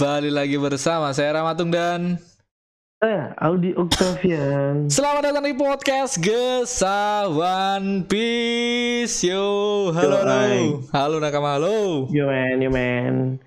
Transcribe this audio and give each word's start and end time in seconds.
kembali 0.00 0.32
lagi 0.32 0.56
bersama 0.56 1.12
saya 1.12 1.36
Ramatung 1.36 1.68
dan 1.68 2.16
Eh, 3.04 3.24
Audi 3.36 3.76
Octavian. 3.76 4.88
Selamat 4.88 5.28
datang 5.28 5.44
di 5.44 5.52
podcast 5.52 6.16
Gesa 6.16 7.28
One 7.28 8.08
Piece 8.08 9.28
Yo, 9.28 9.92
halo 9.92 10.16
Yo, 10.16 10.24
halo, 10.24 10.60
halo 10.88 11.16
nakama 11.20 11.52
halo 11.52 12.08
Yo 12.08 12.24
man, 12.32 12.56
yo 12.64 12.72
man. 12.72 13.44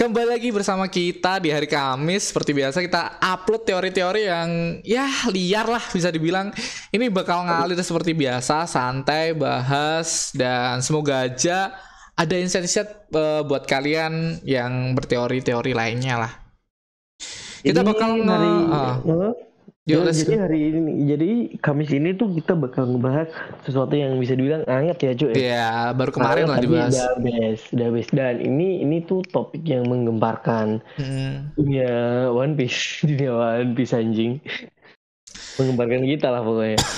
Kembali 0.00 0.32
lagi 0.32 0.48
bersama 0.48 0.88
kita 0.88 1.36
di 1.44 1.52
hari 1.52 1.68
Kamis. 1.68 2.32
Seperti 2.32 2.56
biasa 2.56 2.80
kita 2.80 3.20
upload 3.20 3.68
teori-teori 3.68 4.22
yang 4.24 4.48
ya 4.80 5.28
liar 5.28 5.68
lah 5.68 5.84
bisa 5.92 6.08
dibilang. 6.08 6.56
Ini 6.88 7.12
bakal 7.12 7.44
ngalir 7.44 7.76
seperti 7.84 8.16
biasa, 8.16 8.64
santai, 8.64 9.36
bahas 9.36 10.32
Dan 10.32 10.80
semoga 10.80 11.28
aja 11.28 11.68
ada 12.14 12.34
insight-insight 12.34 12.90
eh, 13.10 13.42
buat 13.42 13.64
kalian 13.64 14.38
yang 14.42 14.94
berteori-teori 14.94 15.72
lainnya 15.72 16.16
lah 16.18 16.32
Kita 17.60 17.80
bakal 17.80 18.20
nge- 18.20 18.28
hari, 18.28 18.50
ah. 18.68 18.94
Huh? 19.00 19.32
Yuk, 19.84 20.00
Ya, 20.00 20.16
jadi 20.16 20.32
go. 20.32 20.40
hari 20.40 20.60
ini, 20.64 20.80
jadi 21.04 21.30
Kamis 21.60 21.92
ini 21.92 22.16
tuh 22.16 22.32
kita 22.32 22.56
bakal 22.56 22.88
ngebahas 22.88 23.28
sesuatu 23.60 23.92
yang 23.92 24.16
bisa 24.16 24.32
dibilang 24.32 24.64
anget 24.64 24.96
ya 24.96 25.12
cuy. 25.12 25.32
Ya 25.36 25.68
baru 25.92 26.08
kemarin 26.08 26.48
lah 26.48 26.56
Anget 26.56 26.64
dibahas 26.64 26.94
Udah 26.96 27.12
best, 27.20 27.64
udah 27.68 27.88
best. 27.92 28.10
Dan 28.10 28.34
ini 28.40 28.80
ini 28.80 29.04
tuh 29.04 29.20
topik 29.22 29.60
yang 29.60 29.84
menggemparkan 29.84 30.80
Hmm. 30.96 31.52
dunia 31.52 31.92
One 32.28 32.56
Piece, 32.56 32.80
dunia 33.08 33.32
One 33.32 33.72
Piece 33.72 33.92
anjing. 33.92 34.40
menggemparkan 35.56 36.02
kita 36.02 36.28
lah 36.28 36.40
pokoknya. 36.40 36.80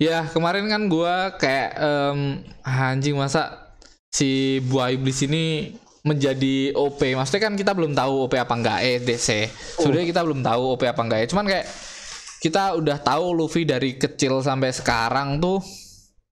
Ya 0.00 0.26
kemarin 0.26 0.66
kan 0.66 0.88
gua 0.88 1.30
kayak 1.32 1.78
em, 1.78 2.18
anjing 2.64 3.14
masa 3.14 3.70
si 4.12 4.60
buah 4.68 4.92
iblis 4.92 5.24
ini 5.24 5.72
menjadi 6.04 6.76
OP. 6.76 7.00
Maksudnya 7.00 7.42
kan 7.48 7.54
kita 7.56 7.72
belum 7.72 7.96
tahu 7.96 8.28
OP 8.28 8.34
apa 8.36 8.54
enggak 8.54 8.78
eh 8.84 8.96
DC. 9.00 9.48
Sudah 9.80 10.04
kita 10.04 10.20
belum 10.20 10.44
tahu 10.44 10.76
OP 10.76 10.82
apa 10.84 11.00
enggak 11.00 11.18
ya. 11.24 11.26
Cuman 11.32 11.46
kayak 11.48 11.66
kita 12.42 12.74
udah 12.74 12.98
tahu 12.98 13.38
Luffy 13.38 13.62
dari 13.62 13.94
kecil 13.96 14.42
sampai 14.42 14.74
sekarang 14.74 15.38
tuh 15.38 15.62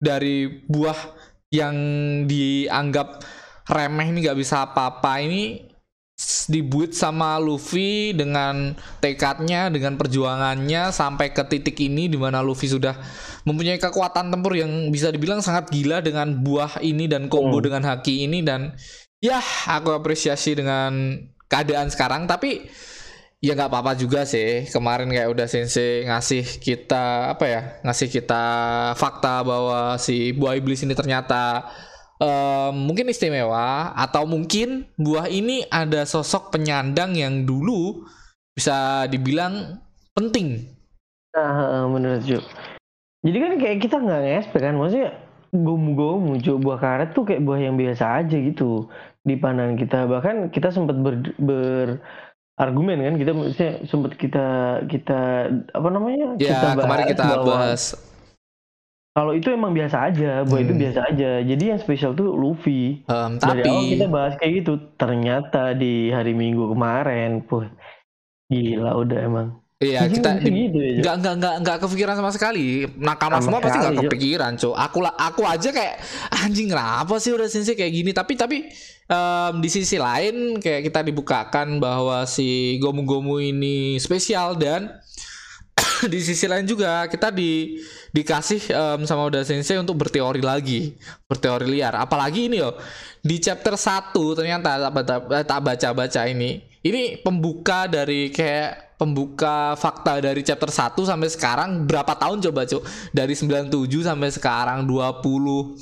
dari 0.00 0.48
buah 0.64 0.96
yang 1.52 1.76
dianggap 2.24 3.20
remeh 3.68 4.08
ini 4.08 4.24
nggak 4.24 4.40
bisa 4.40 4.64
apa-apa 4.64 5.20
ini 5.20 5.68
dibuat 6.50 6.98
sama 6.98 7.38
Luffy 7.38 8.10
dengan 8.10 8.74
tekadnya, 8.98 9.70
dengan 9.70 9.94
perjuangannya 9.94 10.90
sampai 10.90 11.30
ke 11.30 11.46
titik 11.46 11.78
ini 11.78 12.10
di 12.10 12.18
mana 12.18 12.42
Luffy 12.42 12.66
sudah 12.66 12.98
mempunyai 13.46 13.78
kekuatan 13.78 14.34
tempur 14.34 14.58
yang 14.58 14.90
bisa 14.90 15.14
dibilang 15.14 15.38
sangat 15.38 15.70
gila 15.70 16.02
dengan 16.02 16.42
buah 16.42 16.82
ini 16.82 17.06
dan 17.06 17.30
combo 17.30 17.62
Hmm. 17.62 17.66
dengan 17.70 17.82
haki 17.86 18.26
ini 18.26 18.42
dan 18.42 18.74
ya 19.22 19.38
aku 19.70 19.94
apresiasi 19.94 20.58
dengan 20.58 21.22
keadaan 21.46 21.86
sekarang 21.88 22.26
tapi 22.26 22.66
ya 23.38 23.54
nggak 23.54 23.70
apa-apa 23.70 23.94
juga 23.94 24.26
sih 24.26 24.66
kemarin 24.66 25.14
kayak 25.14 25.30
udah 25.30 25.46
sensei 25.46 26.02
ngasih 26.02 26.58
kita 26.58 27.30
apa 27.38 27.44
ya 27.46 27.60
ngasih 27.86 28.10
kita 28.10 28.44
fakta 28.98 29.46
bahwa 29.46 29.94
si 30.02 30.34
buah 30.34 30.58
iblis 30.58 30.82
ini 30.82 30.98
ternyata 30.98 31.62
em, 32.18 32.74
mungkin 32.74 33.10
istimewa 33.10 33.94
atau 33.94 34.26
mungkin 34.26 34.86
buah 34.98 35.30
ini 35.30 35.66
ada 35.70 36.04
sosok 36.04 36.54
penyandang 36.54 37.14
yang 37.14 37.46
dulu 37.46 38.06
bisa 38.54 39.06
dibilang 39.06 39.78
penting 40.12 40.78
Nah, 41.38 41.86
menurut 41.86 42.22
Ju. 42.24 42.38
Jadi 43.22 43.36
kan 43.38 43.52
kayak 43.58 43.78
kita 43.82 43.96
nggak 43.98 44.22
ngespek 44.24 44.62
kan, 44.62 44.74
maksudnya 44.78 45.10
gomu-gomu 45.52 46.38
Ju, 46.42 46.58
buah 46.58 46.78
karet 46.78 47.10
tuh 47.12 47.26
kayak 47.26 47.44
buah 47.44 47.60
yang 47.60 47.76
biasa 47.76 48.24
aja 48.24 48.36
gitu 48.36 48.88
di 49.26 49.34
pandangan 49.36 49.76
kita. 49.76 49.98
Bahkan 50.08 50.36
kita 50.54 50.68
sempat 50.72 50.96
ber, 50.98 51.20
berargumen 51.38 52.98
kan, 53.04 53.14
kita 53.18 53.30
maksudnya 53.34 53.72
sempat 53.86 54.12
kita 54.16 54.46
kita 54.88 55.20
apa 55.74 55.88
namanya? 55.90 56.38
ya 56.40 56.74
kemarin 56.74 57.06
kita 57.10 57.22
bahwa 57.26 57.44
bahas 57.46 57.94
Kalau 59.18 59.34
itu 59.34 59.50
emang 59.50 59.74
biasa 59.74 60.14
aja, 60.14 60.46
buah 60.46 60.62
itu 60.62 60.70
Hmm. 60.70 60.82
biasa 60.86 61.00
aja. 61.10 61.30
Jadi 61.42 61.64
yang 61.66 61.80
spesial 61.82 62.14
tuh 62.14 62.30
Luffy. 62.30 63.02
em, 63.02 63.32
Dari 63.34 63.66
awal 63.66 63.82
tapi 63.82 63.90
kita 63.90 64.06
bahas 64.06 64.34
kayak 64.38 64.52
gitu, 64.62 64.72
ternyata 64.94 65.74
di 65.74 66.14
hari 66.14 66.38
Minggu 66.38 66.70
kemarin, 66.70 67.42
puh, 67.42 67.66
gila 68.46 68.94
udah 68.94 69.18
emang. 69.20 69.48
iya 69.78 70.06
kita 70.06 70.42
di- 70.42 70.50
gitu 70.66 70.78
ya, 70.82 70.98
nggak 70.98 71.14
nggak 71.22 71.34
nggak 71.38 71.54
nggak 71.62 71.76
kepikiran 71.86 72.18
sama 72.18 72.34
sekali 72.34 72.66
nakama 72.98 73.38
Sama 73.38 73.42
semua 73.46 73.60
pasti 73.62 73.78
nggak 73.78 73.96
kepikiran 74.04 74.52
cuy 74.58 74.74
aku 74.74 74.98
lah 74.98 75.14
aku 75.14 75.42
aja 75.46 75.70
kayak 75.70 76.02
anjing 76.34 76.66
kenapa 76.66 77.14
sih 77.18 77.30
udah 77.30 77.46
sensei 77.46 77.78
kayak 77.78 77.94
gini 77.94 78.10
tapi 78.10 78.34
tapi 78.34 78.66
em, 79.06 79.54
di 79.62 79.70
sisi 79.70 79.94
lain 79.94 80.58
kayak 80.58 80.82
kita 80.82 81.06
dibukakan 81.06 81.78
bahwa 81.78 82.26
si 82.26 82.74
gomu-gomu 82.76 83.38
ini 83.38 83.94
spesial 83.98 84.58
dan 84.58 84.98
di 86.12 86.20
sisi 86.22 86.46
lain 86.46 86.62
juga 86.62 87.06
kita 87.10 87.34
di 87.34 87.80
dikasih 88.14 88.70
em, 88.70 89.00
sama 89.02 89.26
Oda 89.26 89.42
Sensei 89.42 89.78
untuk 89.78 89.98
berteori 89.98 90.42
lagi. 90.42 90.94
Berteori 91.26 91.66
liar. 91.66 91.98
Apalagi 91.98 92.46
ini 92.46 92.62
loh 92.62 92.78
di 93.18 93.36
chapter 93.42 93.74
1 93.74 94.14
ternyata 94.38 94.90
tak- 95.02 95.46
tak 95.46 95.60
baca-baca 95.60 96.22
ini. 96.30 96.62
Ini 96.78 97.26
pembuka 97.26 97.90
dari 97.90 98.30
kayak 98.30 98.98
pembuka 98.98 99.74
fakta 99.74 100.22
dari 100.22 100.46
chapter 100.46 100.70
1 100.70 101.02
sampai 101.02 101.28
sekarang 101.30 101.86
berapa 101.86 102.14
tahun 102.14 102.38
coba 102.50 102.66
cuk? 102.66 102.82
Dari 103.10 103.34
97 103.34 104.06
sampai 104.06 104.30
sekarang 104.30 104.86
20 104.86 105.74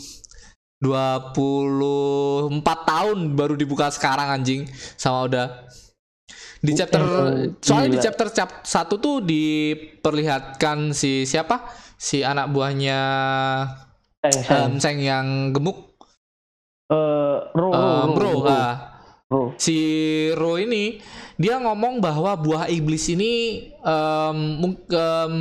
24 0.76 2.60
tahun 2.62 3.32
baru 3.32 3.56
dibuka 3.56 3.88
sekarang 3.88 4.28
anjing 4.28 4.68
sama 5.00 5.24
udah 5.24 5.46
di 6.58 6.72
chapter 6.72 7.02
soalnya 7.58 7.88
di 7.88 7.96
gila. 7.96 8.04
chapter 8.04 8.28
cap 8.30 8.50
1 8.60 8.70
tuh 8.96 9.16
diperlihatkan 9.20 10.90
si 10.90 11.22
siapa 11.22 11.68
si 11.94 12.20
anak 12.20 12.48
buahnya 12.48 12.98
em, 14.22 14.76
Seng 14.76 14.98
yang 14.98 15.26
gemuk 15.50 15.84
Eh, 16.86 17.38
Ro, 17.50 17.66
Ro, 17.66 17.74
em, 17.74 17.82
Ro, 18.06 18.14
bro 18.14 18.30
Ro, 18.36 18.46
ah. 18.46 18.74
Ro. 19.26 19.42
si 19.56 19.76
Ro 20.30 20.54
ini 20.54 21.02
dia 21.34 21.58
ngomong 21.58 21.98
bahwa 21.98 22.32
buah 22.36 22.70
iblis 22.70 23.10
ini 23.10 23.66
mung- 24.56 24.86
em, 24.86 25.34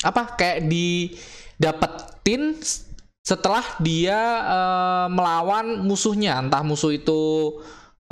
apa 0.00 0.34
kayak 0.34 0.66
didapetin 0.66 2.58
setelah 3.22 3.62
dia 3.78 4.18
em, 4.42 5.08
melawan 5.08 5.66
musuhnya 5.80 6.42
entah 6.42 6.60
musuh 6.60 6.90
itu 6.90 7.22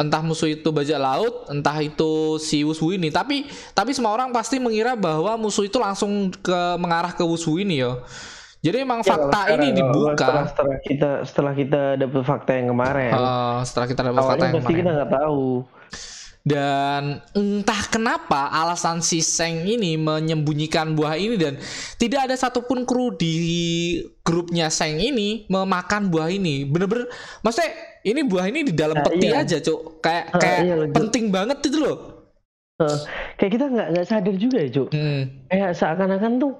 entah 0.00 0.24
musuh 0.24 0.48
itu 0.48 0.72
bajak 0.72 0.96
laut 0.96 1.44
entah 1.52 1.76
itu 1.84 2.40
si 2.40 2.64
Wuswu 2.64 2.96
ini 2.96 3.12
tapi 3.12 3.44
tapi 3.76 3.92
semua 3.92 4.16
orang 4.16 4.32
pasti 4.32 4.56
mengira 4.56 4.96
bahwa 4.96 5.36
musuh 5.36 5.68
itu 5.68 5.76
langsung 5.76 6.32
ke 6.32 6.60
mengarah 6.80 7.12
ke 7.12 7.20
Wuswu 7.20 7.60
ini 7.60 7.84
yo 7.84 8.00
jadi 8.60 8.84
emang 8.84 9.00
Ya, 9.00 9.16
fakta 9.16 9.56
ini 9.56 9.72
sekarang, 9.72 9.76
kalau 9.76 9.76
dibuka 9.76 10.24
Setelah, 10.28 10.44
setelah 10.48 10.76
kita 10.80 11.10
setelah 11.24 11.52
kita 11.56 11.80
dapat 11.96 12.22
fakta 12.24 12.50
yang 12.56 12.66
kemarin, 12.72 13.10
Eh, 13.12 13.58
setelah 13.64 13.86
kita 13.88 14.00
dapat 14.04 14.20
fakta 14.20 14.44
yang 14.44 14.54
pasti 14.56 14.64
kemarin. 14.68 14.80
kita 14.80 14.90
nggak 14.96 15.12
tahu. 15.16 15.44
Dan 16.40 17.02
entah 17.36 17.82
kenapa 17.92 18.48
alasan 18.48 19.04
si 19.04 19.20
Seng 19.20 19.64
ini 19.64 20.00
menyembunyikan 20.00 20.96
buah 20.96 21.16
ini 21.16 21.36
dan 21.36 21.60
tidak 21.96 22.28
ada 22.28 22.36
satupun 22.36 22.88
kru 22.88 23.12
di 23.12 23.36
grupnya 24.24 24.72
Seng 24.72 24.96
ini 24.96 25.44
memakan 25.48 26.08
buah 26.08 26.32
ini. 26.32 26.64
Bener-bener, 26.64 27.12
maksudnya 27.44 27.72
ini 28.02 28.20
buah 28.24 28.46
ini 28.48 28.60
di 28.64 28.72
dalam 28.72 28.96
Nah, 28.96 29.04
peti 29.04 29.28
iya. 29.28 29.42
aja, 29.42 29.56
cuk. 29.58 30.00
Kayak 30.00 30.24
Ah, 30.32 30.40
kayak 30.40 30.58
iya, 30.64 30.74
penting 30.90 31.24
banget 31.28 31.58
itu 31.64 31.78
loh. 31.78 31.98
Eh, 32.80 32.98
kayak 33.36 33.52
kita 33.54 33.64
nggak 33.68 33.88
nggak 33.92 34.06
sadar 34.08 34.34
juga 34.34 34.56
ya, 34.56 34.68
Cuk. 34.72 34.88
Hmm. 34.96 35.22
Kayak 35.46 35.70
seakan-akan 35.76 36.32
tuh 36.40 36.52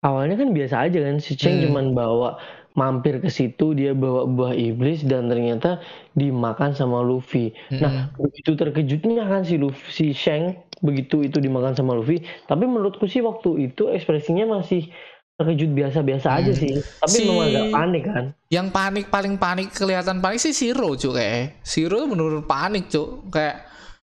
awalnya 0.00 0.40
kan 0.40 0.48
biasa 0.56 0.88
aja 0.88 0.98
kan 1.04 1.16
si 1.20 1.36
Cheng 1.36 1.60
Hmm. 1.60 1.64
cuman 1.68 1.86
bawa 1.92 2.30
mampir 2.72 3.20
ke 3.20 3.28
situ 3.28 3.72
dia 3.72 3.92
bawa 3.92 4.28
buah 4.28 4.52
iblis 4.52 5.00
dan 5.04 5.28
ternyata 5.28 5.80
dimakan 6.12 6.72
sama 6.72 7.00
Luffy. 7.00 7.52
Hmm. 7.68 7.80
Nah, 7.80 7.92
begitu 8.16 8.56
terkejutnya 8.56 9.28
kan 9.28 9.44
si 9.44 9.56
Luffy, 9.56 9.84
si 9.92 10.06
Sheng 10.12 10.56
begitu 10.80 11.20
itu 11.20 11.36
dimakan 11.36 11.72
sama 11.72 11.96
Luffy. 11.96 12.20
Tapi 12.48 12.64
menurutku 12.64 13.04
sih 13.04 13.20
waktu 13.20 13.68
itu 13.68 13.92
ekspresinya 13.92 14.56
masih 14.56 14.88
terkejut 15.36 15.70
biasa-biasa 15.70 16.28
aja 16.32 16.50
Hmm. 16.50 16.58
sih. 16.58 16.72
Tapi 16.80 17.12
Si- 17.12 17.24
memang 17.24 17.46
agak 17.46 17.66
panik 17.70 18.02
kan. 18.08 18.24
Yang 18.48 18.68
panik 18.72 19.06
paling 19.06 19.34
panik 19.36 19.68
kelihatan 19.70 20.18
panik 20.18 20.40
sih 20.40 20.56
Siro, 20.56 20.96
cuk 20.96 21.12
kayak. 21.14 21.60
Siro 21.60 22.08
bener-bener 22.08 22.42
panik, 22.42 22.88
cuk. 22.88 23.28
Kayak 23.28 23.68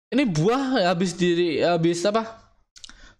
ini 0.09 0.25
buah 0.25 0.89
habis 0.89 1.13
diri 1.13 1.61
habis 1.61 2.01
apa? 2.03 2.41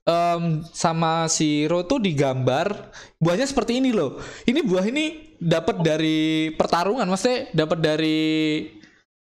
Em, 0.01 0.65
sama 0.73 1.29
si 1.29 1.69
Ro 1.69 1.85
tuh 1.85 2.01
digambar 2.01 2.73
buahnya 3.21 3.45
seperti 3.45 3.77
ini 3.77 3.93
loh. 3.93 4.17
Ini 4.49 4.65
buah 4.65 4.89
ini 4.89 5.37
dapat 5.37 5.85
dari 5.85 6.49
pertarungan, 6.57 7.05
maksudnya 7.05 7.53
dapat 7.53 7.77
dari 7.77 8.19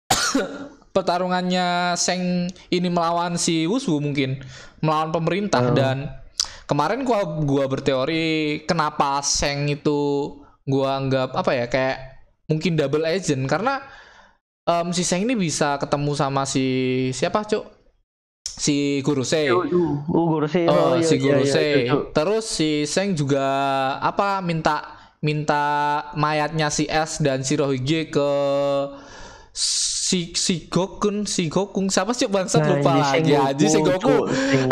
pertarungannya 0.94 1.98
Seng 1.98 2.46
ini 2.70 2.86
melawan 2.86 3.34
si 3.34 3.66
Wuswu 3.66 3.98
mungkin 3.98 4.38
melawan 4.78 5.10
pemerintah 5.10 5.70
Hmm. 5.70 5.74
dan 5.74 5.96
kemarin 6.70 7.02
gua 7.02 7.26
gua 7.42 7.66
berteori 7.66 8.62
kenapa 8.62 9.18
Seng 9.26 9.66
itu 9.66 10.30
gua 10.62 11.02
anggap 11.02 11.34
apa 11.34 11.50
ya 11.50 11.66
kayak 11.66 11.98
mungkin 12.46 12.78
double 12.78 13.02
agent 13.02 13.42
karena 13.50 13.82
em, 14.70 14.94
si 14.94 15.02
Seng 15.02 15.26
ini 15.26 15.34
bisa 15.34 15.82
ketemu 15.82 16.14
sama 16.14 16.46
si 16.46 16.66
siapa 17.10 17.42
cuk 17.42 17.66
si 18.46 19.00
Gurusei 19.02 19.48
Oh, 19.50 19.64
oh 20.14 20.24
Gorosei. 20.36 20.68
Oh, 20.68 20.94
iya, 20.94 21.02
si 21.02 21.16
iya, 21.16 21.22
Gurusei. 21.24 21.64
iya, 21.64 21.78
iya. 21.90 21.94
Terus 22.14 22.44
si 22.46 22.70
Seng 22.86 23.18
juga 23.18 23.42
apa 23.98 24.38
minta 24.44 25.00
minta 25.24 25.64
mayatnya 26.14 26.68
si 26.70 26.84
S 26.86 27.18
dan 27.24 27.42
si 27.42 27.56
Rohige 27.56 28.08
ke 28.12 28.30
si 30.10 30.34
si 30.34 30.66
Gokun, 30.66 31.22
si 31.22 31.46
Gokun. 31.46 31.86
Siapa 31.86 32.10
sih 32.10 32.26
bangsat? 32.26 32.66
Nah, 32.66 32.82
lupa 32.82 32.92
lagi. 32.98 33.30
Sengoku, 33.30 33.46
aja 33.46 33.66
si 33.70 33.78
Goku. 33.78 34.16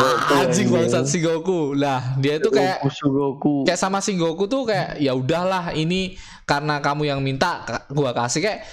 Ah, 0.02 0.42
Anjing 0.42 0.66
anjing. 0.66 0.68
bangsat 0.74 1.04
si 1.06 1.18
Goku. 1.22 1.78
Lah, 1.78 2.18
dia 2.18 2.42
itu 2.42 2.50
kayak 2.50 2.82
Goku, 3.06 3.62
kayak 3.62 3.78
sama 3.78 4.02
si 4.02 4.18
Goku 4.18 4.50
tuh 4.50 4.66
kayak 4.66 4.98
ya 4.98 5.14
udahlah 5.14 5.70
ini 5.78 6.18
karena 6.42 6.82
kamu 6.82 7.06
yang 7.06 7.20
minta 7.22 7.62
gua 7.86 8.10
kasih. 8.10 8.42
Kayak 8.42 8.66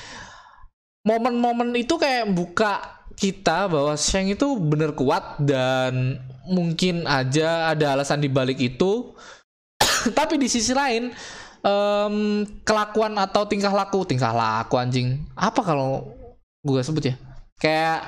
momen-momen 1.05 1.69
itu 1.77 2.01
kayak 2.01 2.33
buka 2.33 2.81
kita 3.13 3.69
bahwa 3.69 3.93
Shang 3.93 4.25
itu 4.25 4.57
bener 4.57 4.97
kuat 4.97 5.37
dan 5.37 6.17
mungkin 6.49 7.05
aja 7.05 7.77
ada 7.77 7.93
alasan 7.93 8.25
di 8.25 8.29
balik 8.33 8.57
itu. 8.57 9.13
Tapi 10.17 10.41
di 10.41 10.49
sisi 10.49 10.73
lain 10.73 11.13
em, 11.61 12.15
kelakuan 12.65 13.13
atau 13.21 13.45
tingkah 13.45 13.69
laku 13.69 14.01
tingkah 14.01 14.33
laku 14.33 14.81
anjing. 14.81 15.21
Apa 15.37 15.61
kalau 15.61 16.24
gua 16.65 16.81
sebut 16.81 17.13
ya. 17.13 17.15
Kayak 17.61 17.99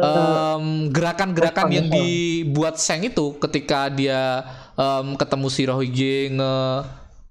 em, 0.00 0.88
gerakan-gerakan 0.88 1.68
yang 1.68 1.86
dibuat 1.90 2.78
Shang 2.80 3.02
itu 3.04 3.36
ketika 3.42 3.90
dia 3.90 4.46
em, 4.78 5.18
ketemu 5.18 5.46
si 5.50 5.62
Rohige 5.66 6.16
nge 6.32 6.54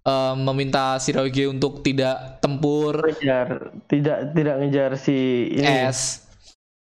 em, 0.04 0.36
meminta 0.44 1.00
si 1.00 1.16
Rohige 1.16 1.48
untuk 1.50 1.82
tidak 1.82 2.38
tempur. 2.44 3.00
Ngejar 3.02 3.48
tidak 3.90 4.18
tidak 4.36 4.56
ngejar 4.62 4.92
si 5.00 5.18
ini. 5.56 5.66
S. 5.90 6.22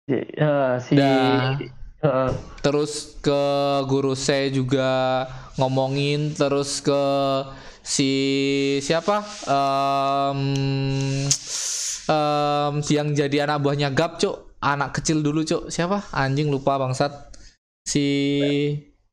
Si, 0.09 0.17
eh, 0.17 0.73
si 0.81 0.97
Dah. 0.97 1.53
eh, 2.01 2.31
terus 2.65 3.19
ke 3.21 3.41
guru 3.85 4.17
saya 4.17 4.49
juga 4.49 4.89
ngomongin 5.55 6.33
terus 6.33 6.81
ke 6.81 7.03
si 7.85 8.09
siapa? 8.81 9.21
Em, 9.45 10.41
em, 12.09 12.73
yang 12.89 13.13
jadi 13.13 13.45
anak 13.45 13.61
buahnya 13.61 13.93
Gap 13.93 14.17
cuk. 14.17 14.57
Anak 14.59 14.97
kecil 14.97 15.21
dulu 15.21 15.45
cuk. 15.45 15.69
Siapa? 15.69 16.09
Anjing 16.09 16.49
lupa 16.49 16.81
bangsat. 16.81 17.13
Si 17.85 18.05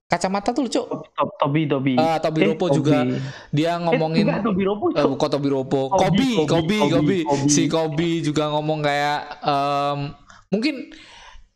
kacamata 0.06 0.54
tuh 0.54 0.70
top 0.70 1.02
Tobi 1.38 1.66
Tobi. 1.66 1.94
Ah, 1.98 2.22
Tobi 2.22 2.46
Ropo 2.46 2.70
juga. 2.70 3.04
Dia 3.50 3.76
ngomongin 3.82 4.26
eh, 4.26 4.42
Tobi 4.42 4.62
Ropo 4.64 4.84
Eh, 4.94 5.02
Tobi 5.02 5.48
Ropo, 5.50 5.80
Kobi, 5.90 6.46
Kobi, 6.46 6.78
Kobi, 6.86 7.18
si 7.50 7.66
Kobi 7.66 8.22
juga 8.22 8.50
ngomong 8.54 8.80
kayak 8.86 9.20
em, 9.42 9.98
mungkin 10.50 10.94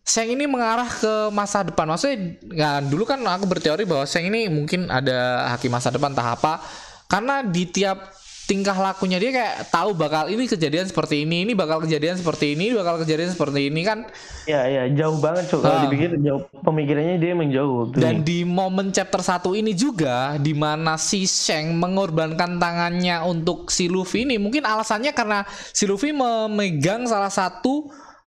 Seng 0.00 0.26
ini 0.26 0.48
mengarah 0.50 0.90
ke 0.90 1.30
masa 1.30 1.62
depan. 1.62 1.86
Maksudnya, 1.86 2.34
ya 2.50 2.70
dulu 2.82 3.06
kan 3.06 3.22
aku 3.22 3.46
berteori 3.46 3.86
bahwa 3.86 4.02
Seng 4.10 4.26
ini 4.26 4.50
mungkin 4.50 4.90
ada 4.90 5.46
haki 5.54 5.70
masa 5.70 5.94
depan 5.94 6.10
entah 6.10 6.34
apa. 6.34 6.58
Karena 7.06 7.46
di 7.46 7.62
tiap 7.70 8.10
tingkah 8.50 8.74
lakunya 8.74 9.22
dia 9.22 9.30
kayak 9.30 9.70
tahu 9.70 9.94
bakal 9.94 10.26
ini 10.26 10.50
kejadian 10.50 10.90
seperti 10.90 11.22
ini, 11.22 11.46
ini 11.46 11.54
bakal 11.54 11.78
kejadian 11.86 12.18
seperti 12.18 12.58
ini, 12.58 12.74
bakal 12.74 12.98
kejadian 12.98 13.30
seperti 13.30 13.70
ini 13.70 13.86
kan. 13.86 14.10
ya 14.50 14.66
ya 14.66 14.90
jauh 14.90 15.22
banget 15.22 15.46
Cuk. 15.46 15.62
kalau 15.62 15.86
dipikir 15.86 16.18
jauh 16.18 16.42
pemikirannya 16.66 17.22
dia 17.22 17.30
emang 17.30 17.54
jauh 17.54 17.86
waktu 17.86 18.02
Dan 18.02 18.14
ini. 18.18 18.26
di 18.26 18.38
momen 18.42 18.90
chapter 18.90 19.22
1 19.22 19.54
ini 19.54 19.70
juga 19.78 20.34
di 20.42 20.50
mana 20.50 20.98
si 20.98 21.30
Shang 21.30 21.78
mengorbankan 21.78 22.58
tangannya 22.58 23.22
untuk 23.22 23.70
si 23.70 23.86
Luffy 23.86 24.26
ini 24.26 24.42
mungkin 24.42 24.66
alasannya 24.66 25.14
karena 25.14 25.46
si 25.70 25.86
Luffy 25.86 26.10
memegang 26.10 27.06
salah 27.06 27.30
satu 27.30 27.86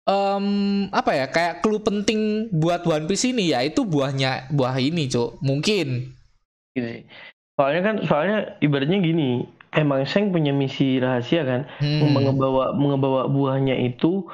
em, 0.06 0.46
apa 0.94 1.10
ya 1.10 1.26
kayak 1.26 1.58
clue 1.58 1.82
penting 1.82 2.46
buat 2.54 2.86
One 2.86 3.10
Piece 3.10 3.26
ini 3.26 3.50
yaitu 3.50 3.82
buahnya 3.82 4.46
buah 4.54 4.78
ini, 4.78 5.10
Cuk. 5.10 5.42
Mungkin. 5.42 6.14
Gitu 6.78 7.02
soalnya 7.54 7.80
kan 7.86 7.96
soalnya 8.02 8.38
ibaratnya 8.58 8.98
gini 8.98 9.46
emang 9.74 10.02
Sheng 10.04 10.30
punya 10.30 10.50
misi 10.50 10.96
rahasia 10.96 11.42
kan 11.42 11.60
Hmm. 11.78 12.14
mengebawa 12.14 12.74
mengebawa 12.74 13.26
buahnya 13.26 13.74
itu 13.78 14.26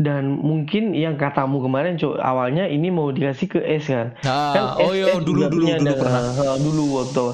dan 0.00 0.40
mungkin 0.40 0.96
yang 0.96 1.20
katamu 1.20 1.60
kemarin 1.60 1.94
Cuk, 1.94 2.16
awalnya 2.16 2.64
ini 2.64 2.88
mau 2.88 3.12
dikasih 3.12 3.46
ke 3.48 3.60
S 3.60 3.88
kan 3.88 4.16
Nah, 4.24 4.72
S- 4.80 4.80
oh 4.80 4.92
iya 4.92 5.06
S 5.12 5.20
dulu 5.20 5.44
juga 5.44 5.46
dulu 5.46 5.50
dulu 5.52 5.64
penyandang- 5.68 6.00
pernah. 6.00 6.22
eh, 6.40 6.56
dulu 6.58 6.82
waktu 6.96 7.24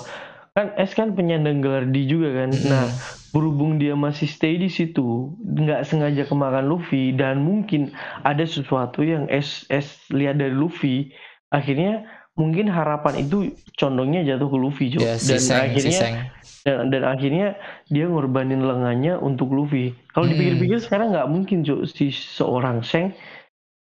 kan 0.53 0.67
S 0.75 0.91
kan 0.93 1.09
penyandang 1.13 1.61
gelar 1.61 1.85
D 1.87 1.97
juga 2.05 2.29
kan 2.35 2.51
Mm-mm. 2.51 2.67
nah 2.67 2.87
berhubung 3.31 3.77
dia 3.77 3.93
masih 3.93 4.25
stay 4.27 4.57
di 4.57 4.67
situ 4.67 5.37
nggak 5.39 5.85
sengaja 5.85 6.25
kemakan 6.25 6.65
Luffy 6.65 7.13
dan 7.13 7.45
mungkin 7.45 7.93
ada 8.23 8.43
sesuatu 8.43 9.05
yang 9.05 9.29
S 9.29 9.69
S 9.69 9.87
lihat 10.11 10.37
dari 10.37 10.57
Luffy 10.57 11.13
akhirnya 11.49 12.09
mungkin 12.37 12.69
harapan 12.69 13.25
itu 13.25 13.51
condongnya 13.75 14.23
jatuh 14.23 14.49
ke 14.49 14.57
Luffy. 14.57 14.87
Ya, 14.93 15.17
si 15.17 15.33
dan 15.33 15.41
Seng, 15.41 15.57
si 15.57 15.65
akhirnya 15.67 15.99
Seng. 15.99 16.15
dan, 16.63 16.77
dan 16.89 17.03
akhirnya 17.03 17.49
dia 17.89 18.05
ngorbanin 18.05 18.61
lengannya 18.61 19.17
untuk 19.17 19.51
Luffy. 19.51 19.97
Kalau 20.13 20.25
Hmm. 20.25 20.37
dipikir-pikir 20.37 20.79
sekarang 20.79 21.11
nggak 21.11 21.29
mungkin 21.29 21.65
Cuk, 21.65 21.89
si 21.89 22.13
seorang 22.13 22.81
Sheng 22.81 23.17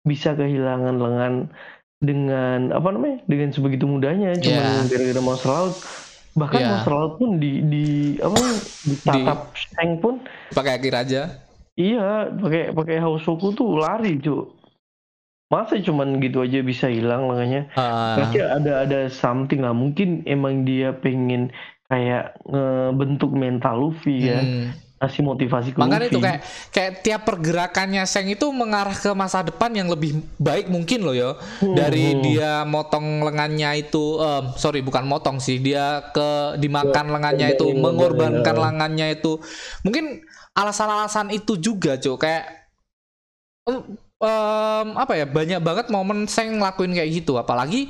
bisa 0.01 0.33
kehilangan 0.33 0.95
lengan 0.95 1.33
dengan 1.99 2.71
apa 2.71 2.89
namanya 2.89 3.19
dengan 3.27 3.51
sebegitu 3.51 3.83
mudahnya 3.83 4.39
cuma 4.39 4.63
Ya. 4.81 4.87
gara-gara 4.87 5.19
monster 5.19 5.51
laut 5.51 5.75
bahkan 6.31 6.59
Ya. 6.59 6.69
monster 6.71 6.93
laut 6.95 7.13
pun 7.15 7.35
di 7.35 7.59
di 7.61 7.85
apa 8.17 8.39
ditatap 8.81 9.39
Sheng 9.53 9.99
pun 9.99 10.23
Pakai 10.49 10.79
akhir 10.79 10.93
aja. 10.95 11.21
iya 11.75 12.31
pakai 12.31 12.71
pakai 12.71 12.97
Hausoku 12.97 13.51
tuh 13.51 13.75
lari 13.75 14.15
Cuk. 14.17 14.58
Masa 15.49 15.75
cuman 15.77 16.21
gitu 16.21 16.39
aja 16.39 16.61
bisa 16.61 16.85
hilang 16.87 17.25
lengannya 17.25 17.73
Ah, 17.73 18.15
Berarti 18.15 18.37
ada 18.39 18.73
ada 18.85 18.99
something 19.09 19.59
lah. 19.59 19.73
Mungkin 19.73 20.23
emang 20.23 20.61
dia 20.61 20.93
pengen 20.93 21.49
kayak 21.85 22.37
ngebentuk 22.45 23.33
mental 23.33 23.81
Luffy 23.81 24.29
ya, 24.29 24.37
hmm. 24.39 24.69
ngasih 24.99 25.25
motivasi 25.25 25.73
ke 25.73 25.77
Makanya 25.77 26.05
Luffy. 26.05 26.13
itu 26.13 26.19
kayak 26.21 26.39
kayak 26.69 26.93
tiap 27.01 27.21
pergerakannya 27.25 28.05
Seng 28.05 28.29
itu 28.29 28.45
mengarah 28.53 28.93
ke 28.93 29.09
masa 29.11 29.41
depan 29.41 29.73
yang 29.73 29.89
lebih 29.89 30.21
baik 30.37 30.69
mungkin 30.69 31.01
loh 31.01 31.17
ya. 31.17 31.33
Dari 31.59 32.13
Hmm. 32.13 32.21
dia 32.21 32.51
motong 32.63 33.25
lengannya 33.25 33.73
itu 33.81 34.21
em, 34.21 34.53
sorry 34.53 34.85
bukan 34.85 35.01
motong 35.01 35.41
sih, 35.41 35.57
dia 35.57 36.13
ke 36.13 36.61
dimakan 36.61 37.09
lengannya 37.09 37.57
itu, 37.57 37.73
mengorbankan 37.73 38.53
lengannya. 38.53 39.09
lengannya 39.09 39.17
itu. 39.17 39.41
Mungkin 39.81 40.21
alasan-alasan 40.53 41.33
itu 41.33 41.57
juga, 41.57 41.97
Cuk. 41.97 42.21
Kayak 42.21 42.69
em, 44.19 44.87
apa 44.95 45.13
ya? 45.15 45.25
Banyak 45.27 45.59
banget 45.63 45.85
momen 45.91 46.27
Seng 46.27 46.59
ngelakuin 46.59 46.95
kayak 46.95 47.09
gitu, 47.23 47.39
apalagi 47.39 47.89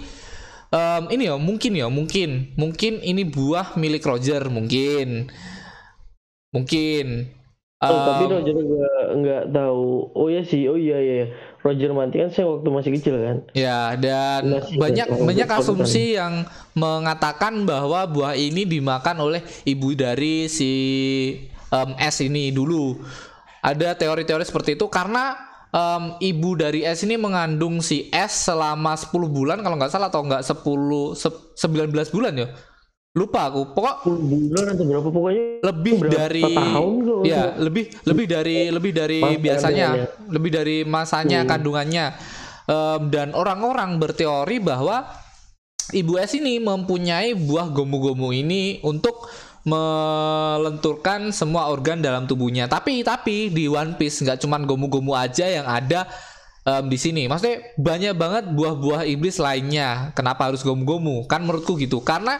em, 0.70 1.04
ini 1.14 1.30
ya 1.30 1.36
mungkin 1.38 1.74
ya 1.74 1.88
mungkin 1.90 2.54
mungkin 2.54 3.02
ini 3.02 3.26
buah 3.26 3.74
milik 3.74 4.06
Roger 4.06 4.46
mungkin 4.50 5.34
mungkin 6.54 7.34
Oh, 7.80 7.96
tapi 7.96 8.28
Roger 8.28 8.60
nggak 8.60 9.04
nggak 9.24 9.44
tahu. 9.56 10.12
Oh 10.12 10.28
ya 10.28 10.44
sih, 10.44 10.68
oh 10.68 10.76
iya 10.76 11.00
iya. 11.00 11.32
Roger 11.64 11.96
mati 11.96 12.20
kan 12.20 12.28
saya 12.28 12.52
waktu 12.52 12.68
masih 12.68 12.92
kecil 13.00 13.16
kan. 13.24 13.38
Ya, 13.56 13.96
dan 13.96 14.52
Iya 14.52 14.60
sih, 14.68 14.76
banyak 14.76 15.08
betul, 15.08 15.24
banyak 15.24 15.48
asumsi 15.48 16.20
yang 16.20 16.44
mengatakan 16.76 17.64
bahwa 17.64 18.04
buah 18.04 18.36
ini 18.36 18.68
dimakan 18.68 19.24
oleh 19.24 19.40
ibu 19.64 19.96
dari 19.96 20.52
si 20.52 20.72
em, 21.72 21.90
S 21.96 22.20
ini 22.20 22.52
dulu. 22.52 23.00
Ada 23.64 23.96
teori-teori 23.96 24.44
seperti 24.44 24.76
itu 24.76 24.84
karena 24.92 25.40
em, 25.70 26.04
ibu 26.20 26.50
dari 26.54 26.82
S 26.82 27.02
ini 27.02 27.16
mengandung 27.16 27.80
si 27.80 28.10
S 28.10 28.46
selama 28.46 28.94
10 28.94 29.10
bulan 29.28 29.60
kalau 29.60 29.76
nggak 29.76 29.90
salah 29.90 30.08
atau 30.08 30.22
nggak 30.22 30.42
10 30.42 30.66
se- 31.14 31.54
19 31.56 31.90
bulan 32.10 32.34
ya. 32.36 32.48
Lupa 33.12 33.50
aku. 33.50 33.74
Pokok 33.74 34.06
10 34.06 34.22
bulan 34.22 34.66
atau 34.70 34.86
berapa 34.86 35.10
pokoknya 35.10 35.44
lebih 35.62 35.94
berapa 35.98 36.14
dari 36.16 36.44
tahun 36.46 36.94
kok. 37.02 37.22
ya 37.26 37.44
lebih 37.58 37.84
lebih 38.04 38.26
dari 38.28 38.58
lebih 38.70 38.92
dari 38.92 39.20
Masa 39.20 39.40
biasanya 39.40 39.88
kandungannya. 39.90 40.30
lebih 40.30 40.52
dari 40.52 40.78
masanya 40.84 41.40
Hmm. 41.42 41.50
kandungannya 41.50 42.06
Em, 42.70 43.02
dan 43.10 43.34
orang-orang 43.34 43.98
berteori 43.98 44.62
bahwa 44.62 45.10
ibu 45.90 46.14
S 46.16 46.38
ini 46.38 46.62
mempunyai 46.62 47.34
buah 47.34 47.66
gomu-gomu 47.68 48.30
ini 48.30 48.78
untuk 48.86 49.26
melenturkan 49.68 51.36
semua 51.36 51.68
organ 51.68 52.00
dalam 52.00 52.28
tubuhnya. 52.30 52.68
Tapi 52.72 53.04
tapi 53.04 53.51
di 53.51 53.68
One 53.68 53.96
Piece 54.00 54.24
nggak 54.24 54.39
cuman 54.44 54.63
gomu-gomu 54.63 55.16
aja 55.16 55.48
yang 55.48 55.68
ada 55.68 56.08
em, 56.63 56.86
di 56.88 56.98
sini. 57.00 57.28
Maksudnya 57.28 57.75
banyak 57.75 58.13
banget 58.16 58.44
buah-buah 58.56 59.04
iblis 59.10 59.39
lainnya. 59.42 60.16
Kenapa 60.16 60.48
harus 60.48 60.63
gomu-gomu? 60.63 61.28
Kan 61.28 61.44
menurutku 61.44 61.75
gitu. 61.75 62.00
Karena 62.00 62.39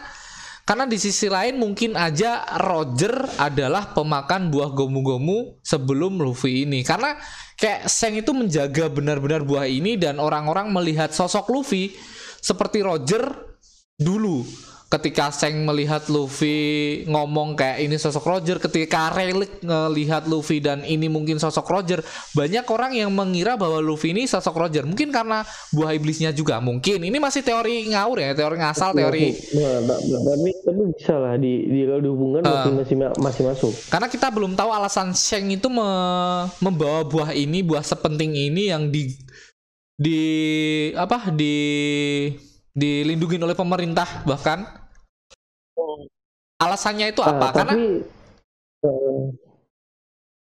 karena 0.64 0.86
di 0.86 1.02
sisi 1.02 1.26
lain 1.26 1.58
mungkin 1.58 1.98
aja 1.98 2.46
Roger 2.62 3.26
adalah 3.42 3.90
pemakan 3.90 4.54
buah 4.54 4.70
gomu-gomu 4.70 5.58
sebelum 5.66 6.22
Luffy 6.22 6.62
ini. 6.62 6.86
Karena 6.86 7.18
kayak 7.58 7.90
Seng 7.90 8.16
itu 8.16 8.30
menjaga 8.30 8.86
benar-benar 8.86 9.42
buah 9.42 9.66
ini 9.66 9.98
dan 9.98 10.22
orang-orang 10.22 10.70
melihat 10.70 11.10
sosok 11.10 11.50
Luffy 11.50 11.92
seperti 12.38 12.86
Roger 12.86 13.50
dulu. 13.98 14.46
Ketika 14.90 15.30
Seng 15.30 15.62
melihat 15.62 16.10
Luffy 16.10 17.06
ngomong 17.06 17.54
kayak 17.54 17.78
ini 17.78 17.94
sosok 17.94 18.26
Roger 18.26 18.58
ketika 18.58 19.14
Rayleigh 19.14 19.62
ngelihat 19.62 20.26
Luffy 20.26 20.58
dan 20.58 20.82
ini 20.82 21.06
mungkin 21.06 21.38
sosok 21.38 21.62
Roger 21.70 22.02
banyak 22.34 22.66
orang 22.66 22.98
yang 22.98 23.14
mengira 23.14 23.54
bahwa 23.54 23.78
Luffy 23.78 24.10
ini 24.10 24.26
sosok 24.26 24.50
Roger. 24.58 24.82
Mungkin 24.82 25.14
karena 25.14 25.46
buah 25.70 25.94
iblisnya 25.94 26.34
juga. 26.34 26.58
Mungkin. 26.58 27.06
Ini 27.06 27.18
masih 27.22 27.46
teori 27.46 27.86
ngawur 27.94 28.18
ya 28.18 28.34
teori 28.34 28.58
ngasal 28.58 28.90
teori 28.90 29.30
Nah, 29.54 29.78
nah, 29.86 29.94
nah, 29.94 30.20
tapi 30.34 30.50
tapi 30.66 30.82
bisa 30.90 31.14
lah 31.14 31.38
di 31.38 31.70
di 31.70 31.86
kalau 31.86 32.02
dihubungkan 32.02 32.42
Ah. 32.42 32.66
masih 32.66 32.74
masih 32.74 32.96
masih 33.22 33.42
masuk. 33.46 33.72
karena 33.94 34.10
kita 34.10 34.26
belum 34.26 34.58
tahu 34.58 34.70
alasan 34.74 35.14
Sheng 35.14 35.54
itu 35.54 35.70
me- 35.70 36.50
membawa 36.58 37.06
buah 37.06 37.30
ini 37.30 37.62
buah 37.62 37.86
sepenting 37.86 38.34
ini 38.34 38.74
yang 38.74 38.90
di 38.90 39.14
di 39.94 40.20
apa 40.96 41.30
di 41.30 41.54
dilindungi 42.72 43.36
oleh 43.38 43.54
pemerintah 43.54 44.24
bahkan 44.24 44.79
alasannya 46.60 47.10
itu 47.10 47.22
apa? 47.24 47.48
Ah, 47.48 47.52
karena 47.56 47.74
tapi 47.74 48.04
eh, 48.84 49.24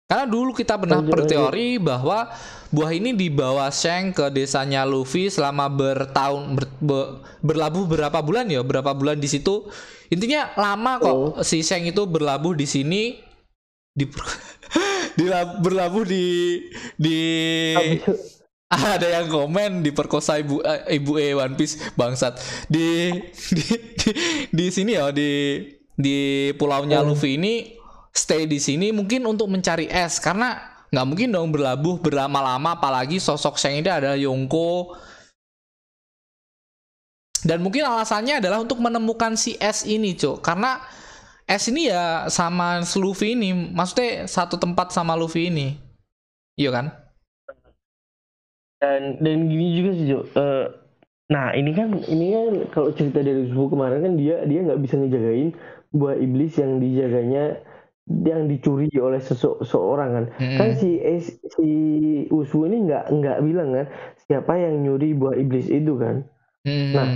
Karena 0.09 0.25
dulu 0.25 0.57
kita 0.57 0.81
pernah 0.81 1.05
berteori 1.05 1.77
bahwa 1.77 2.33
buah 2.73 2.93
ini 2.97 3.13
dibawa 3.13 3.69
Sheng 3.69 4.17
ke 4.17 4.33
desanya 4.33 4.89
Luffy 4.89 5.29
selama 5.29 5.69
bertahun 5.69 6.57
ber- 6.57 6.81
be- 6.81 7.11
berlabuh 7.45 7.85
berapa 7.85 8.17
bulan 8.25 8.49
ya, 8.49 8.65
berapa 8.65 8.97
bulan 8.97 9.21
di 9.21 9.29
situ. 9.29 9.69
Intinya 10.09 10.49
lama 10.57 10.97
kok 10.97 11.13
Oh. 11.13 11.37
si 11.45 11.61
Sheng 11.61 11.85
itu 11.85 12.09
berlabuh 12.09 12.57
di 12.57 12.65
sini 12.65 13.21
di 13.93 14.09
di 15.21 15.25
berlabuh 15.61 16.05
di 16.09 16.25
di 16.97 17.19
ada 18.97 19.09
yang 19.09 19.29
komen 19.29 19.81
diperkosa 19.85 20.41
ibu 20.41 20.61
eh, 20.65 20.97
ibu 20.97 21.21
E 21.21 21.37
One 21.37 21.53
Piece 21.53 21.81
bangsat. 22.01 22.41
Di 22.69 23.13
di 23.53 23.65
di, 23.93 24.11
di 24.49 24.67
sini 24.73 24.97
ya 24.97 25.13
di 25.13 25.61
di 25.99 26.55
pulaunya 26.55 27.03
Luffy 27.03 27.35
ini 27.35 27.75
stay 28.15 28.47
di 28.47 28.63
sini 28.63 28.95
mungkin 28.95 29.27
untuk 29.27 29.51
mencari 29.51 29.91
es 29.91 30.23
karena 30.23 30.63
nggak 30.95 31.07
mungkin 31.11 31.29
dong 31.35 31.51
berlabuh 31.51 31.99
berlama-lama 31.99 32.79
apalagi 32.79 33.19
sosok 33.19 33.59
Shang 33.59 33.77
ini 33.77 33.91
adalah 33.91 34.15
Yonko 34.15 34.95
dan 37.43 37.63
mungkin 37.63 37.87
alasannya 37.87 38.43
adalah 38.43 38.63
untuk 38.63 38.83
menemukan 38.83 39.39
si 39.39 39.55
es 39.59 39.87
ini 39.87 40.15
cok 40.19 40.43
karena 40.43 40.83
es 41.49 41.65
ini 41.71 41.89
ya 41.89 42.27
sama 42.29 42.83
Luffy 42.99 43.39
ini 43.39 43.55
maksudnya 43.55 44.27
satu 44.29 44.61
tempat 44.61 44.93
sama 44.93 45.15
Luffy 45.15 45.49
ini. 45.49 45.79
Iya 46.59 46.71
kan? 46.75 46.87
Dan 48.79 49.23
dan 49.23 49.49
gini 49.49 49.67
juga 49.79 49.91
sih 49.97 50.07
Jo. 50.11 50.21
Eh, 50.35 50.67
nah 51.33 51.55
ini 51.55 51.71
kan 51.73 51.95
ini 52.05 52.27
kan 52.37 52.47
kalau 52.75 52.91
cerita 52.93 53.23
dari 53.23 53.47
Zubu 53.49 53.73
kemarin 53.73 54.05
kan 54.05 54.13
dia 54.19 54.43
dia 54.45 54.61
nggak 54.67 54.81
bisa 54.83 54.95
ngejagain 54.99 55.55
buah 55.91 56.17
iblis 56.17 56.57
yang 56.61 56.79
dijaganya 56.79 57.65
yang 58.09 58.49
dicuri 58.49 58.89
oleh 58.97 59.21
sese- 59.21 59.61
seseorang 59.61 60.11
kan 60.17 60.25
Mm-mm. 60.41 60.57
kan 60.57 60.69
si 60.73 60.97
es- 60.97 61.37
si 61.53 61.69
Usu 62.33 62.65
ini 62.65 62.89
nggak 62.89 63.13
nggak 63.13 63.39
bilang 63.45 63.77
kan 63.77 63.87
siapa 64.25 64.57
yang 64.57 64.81
nyuri 64.81 65.13
buah 65.13 65.37
iblis 65.37 65.69
itu 65.69 65.93
kan 66.01 66.25
Mm-mm. 66.65 66.93
Nah, 66.97 67.09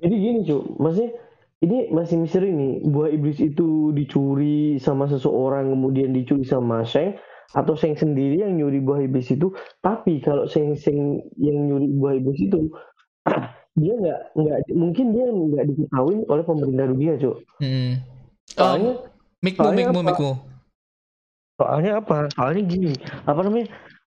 jadi 0.00 0.14
gini 0.16 0.38
cuy 0.44 0.60
maksudnya 0.80 1.10
ini 1.58 1.90
masih 1.90 2.16
misteri 2.22 2.54
nih 2.54 2.72
buah 2.86 3.10
iblis 3.10 3.42
itu 3.42 3.90
dicuri 3.92 4.78
sama 4.78 5.10
seseorang 5.10 5.74
kemudian 5.74 6.14
dicuri 6.14 6.46
sama 6.46 6.86
Sheng 6.86 7.18
atau 7.50 7.74
Sheng 7.74 7.96
sendiri 7.96 8.40
yang 8.40 8.56
nyuri 8.56 8.80
buah 8.80 9.04
iblis 9.04 9.28
itu 9.28 9.52
tapi 9.80 10.20
kalau 10.20 10.48
Sheng 10.48 10.76
Sheng 10.76 11.24
yang 11.36 11.68
nyuri 11.68 11.88
buah 11.92 12.14
iblis 12.14 12.40
itu 12.40 12.72
dia 13.80 13.94
nggak 13.94 14.20
nggak 14.32 14.58
mungkin 14.74 15.06
dia 15.12 15.26
nggak 15.28 15.64
diketahui 15.66 16.16
oleh 16.24 16.44
pemerintah 16.44 16.86
dunia 16.88 17.12
cuy 17.20 17.36
Hmm. 17.58 17.92
Soalnya 18.52 18.92
Oh, 18.98 19.44
mikmu, 19.44 19.68
mikmu, 19.70 20.00
apa? 20.00 20.08
mikmu. 20.10 20.32
soalnya 21.58 21.90
apa 21.98 22.16
soalnya 22.34 22.62
gini 22.64 22.92
apa 23.26 23.40
namanya 23.42 23.66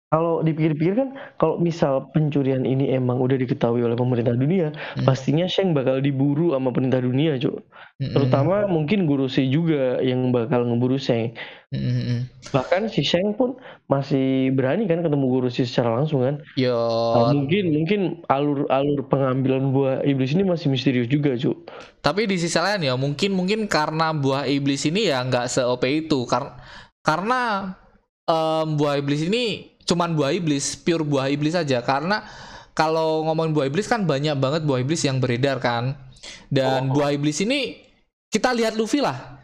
kalau 0.06 0.38
dipikir-pikir 0.38 0.94
kan 0.94 1.08
kalau 1.36 1.58
misal 1.58 2.06
pencurian 2.14 2.62
ini 2.62 2.94
emang 2.94 3.18
udah 3.18 3.34
diketahui 3.36 3.82
oleh 3.82 3.98
pemerintah 3.98 4.32
dunia 4.32 4.70
Hmm. 4.94 5.02
pastinya 5.02 5.50
Sheng 5.50 5.74
bakal 5.74 5.98
diburu 5.98 6.54
sama 6.54 6.70
pemerintah 6.70 7.02
dunia 7.02 7.34
cuy 7.36 7.58
Mm-mm. 7.96 8.12
terutama 8.12 8.68
mungkin 8.70 9.08
guru 9.08 9.26
C 9.26 9.48
juga 9.48 9.98
yang 10.00 10.30
bakal 10.30 10.62
ngeburu 10.62 10.94
Sheng 10.94 11.34
Mm-mm. 11.74 12.30
bahkan 12.54 12.86
si 12.86 13.02
Sheng 13.02 13.34
pun 13.34 13.58
masih 13.90 14.54
berani 14.54 14.86
kan 14.86 15.02
ketemu 15.02 15.26
guru 15.26 15.48
C 15.50 15.66
secara 15.66 15.98
langsung 15.98 16.22
kan 16.22 16.38
Yo, 16.54 16.70
Nah, 17.16 17.34
mungkin 17.34 17.64
mungkin 17.74 18.00
alur 18.30 18.70
alur 18.70 19.02
pengambilan 19.10 19.74
buah 19.74 20.06
iblis 20.06 20.32
ini 20.32 20.46
masih 20.46 20.70
misterius 20.70 21.10
juga 21.10 21.34
cu 21.34 21.66
tapi 21.98 22.30
di 22.30 22.38
sisi 22.38 22.56
lain 22.56 22.86
ya 22.86 22.94
mungkin 22.94 23.34
mungkin 23.34 23.66
karena 23.66 24.14
buah 24.14 24.46
iblis 24.46 24.86
ini 24.86 25.10
ya 25.10 25.26
nggak 25.26 25.50
se 25.50 25.66
OP 25.66 25.82
itu 25.82 26.22
karena 26.30 26.54
karena 27.02 27.40
em, 28.24 28.68
buah 28.78 28.94
iblis 29.02 29.26
ini 29.26 29.75
cuman 29.86 30.18
buah 30.18 30.34
iblis, 30.34 30.74
pure 30.74 31.06
buah 31.06 31.30
iblis 31.30 31.54
saja 31.54 31.80
karena 31.80 32.26
kalau 32.76 33.24
ngomongin 33.24 33.56
buah 33.56 33.66
iblis 33.72 33.88
kan 33.88 34.04
banyak 34.04 34.36
banget 34.36 34.68
buah 34.68 34.84
iblis 34.84 35.00
yang 35.06 35.16
beredar 35.16 35.56
kan. 35.62 35.96
Dan 36.50 36.92
buah 36.92 37.14
iblis 37.16 37.40
ini 37.40 37.78
kita 38.28 38.52
lihat 38.52 38.76
Luffy 38.76 39.00
lah. 39.00 39.40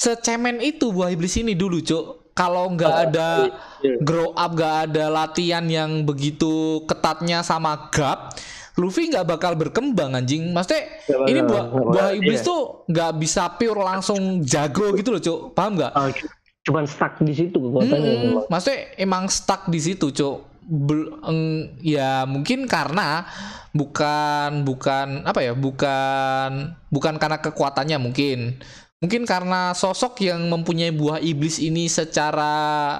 Secemen 0.00 0.62
itu 0.64 0.88
buah 0.90 1.12
iblis 1.12 1.36
ini 1.36 1.52
dulu, 1.52 1.84
Cuk. 1.84 2.32
Kalau 2.32 2.72
nggak 2.72 3.12
ada 3.12 3.52
iya. 3.84 4.00
grow 4.00 4.32
up, 4.32 4.56
nggak 4.56 4.76
ada 4.88 5.12
latihan 5.12 5.60
yang 5.68 6.08
begitu 6.08 6.80
ketatnya 6.88 7.44
sama 7.44 7.92
Gap, 7.92 8.32
Luffy 8.80 9.12
nggak 9.12 9.28
bakal 9.28 9.52
berkembang 9.52 10.16
anjing. 10.16 10.48
Maksudnya 10.48 10.88
bakal, 11.04 11.28
ini 11.28 11.40
buah 11.44 11.64
buah 11.68 12.10
iblis 12.16 12.40
iya. 12.40 12.48
tuh 12.48 12.60
nggak 12.88 13.12
bisa 13.20 13.52
pure 13.60 13.84
langsung 13.84 14.40
jago 14.40 14.96
gitu 14.96 15.12
loh, 15.12 15.20
Cuk. 15.20 15.40
Paham 15.52 15.76
nggak? 15.76 15.92
Cu- 15.92 16.41
cuman 16.62 16.84
stuck 16.84 17.18
di 17.18 17.32
situ 17.32 17.58
kekuatannya 17.58 18.12
Hmm, 18.14 18.46
maksudnya 18.46 18.78
emang 18.96 19.26
stuck 19.26 19.66
di 19.66 19.78
situ, 19.78 20.08
Cuk. 20.08 20.36
Bel- 20.62 21.18
eng- 21.22 21.74
ya 21.80 22.22
mungkin 22.22 22.70
karena 22.70 23.26
bukan 23.72 24.62
bukan 24.62 25.26
apa 25.26 25.42
ya 25.42 25.58
bukan 25.58 26.50
bukan 26.86 27.14
karena 27.18 27.42
kekuatannya 27.42 27.98
mungkin 27.98 28.62
mungkin 28.96 29.26
karena 29.26 29.74
sosok 29.74 30.22
yang 30.22 30.46
mempunyai 30.46 30.94
buah 30.94 31.18
iblis 31.18 31.58
ini 31.58 31.90
secara 31.90 32.94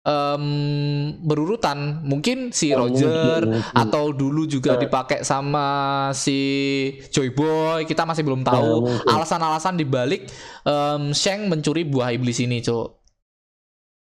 em, 0.00 0.44
berurutan 1.20 1.98
mungkin 2.00 2.54
si 2.54 2.70
Oh, 2.70 2.86
Roger 2.86 3.10
mungkin, 3.42 3.58
mungkin. 3.58 3.74
atau 3.74 4.04
dulu 4.12 4.46
juga 4.46 4.78
Nah. 4.78 4.80
dipakai 4.80 5.20
sama 5.20 5.66
si 6.14 6.38
Joy 7.10 7.34
Boy 7.34 7.84
kita 7.84 8.06
masih 8.06 8.22
belum 8.22 8.40
Nah, 8.40 8.54
tahu 8.54 8.86
alasan-alasan 9.04 9.74
dibalik 9.74 10.30
em, 10.62 11.10
Sheng 11.10 11.50
mencuri 11.50 11.82
buah 11.82 12.14
iblis 12.14 12.38
ini 12.38 12.62
cuk 12.62 12.99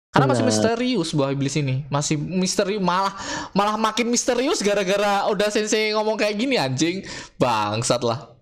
karena 0.10 0.25
masih 0.25 0.46
misterius 0.46 1.13
buah 1.13 1.30
iblis 1.32 1.54
ini. 1.54 1.86
Masih 1.88 2.18
misteri 2.18 2.82
malah 2.82 3.13
malah 3.54 3.78
makin 3.78 4.10
misterius 4.10 4.66
gara-gara 4.66 5.30
udah 5.30 5.50
sensei 5.54 5.94
ngomong 5.94 6.18
kayak 6.18 6.36
gini 6.38 6.58
anjing. 6.58 7.06
Bangsat 7.38 8.01
lah. 8.01 8.34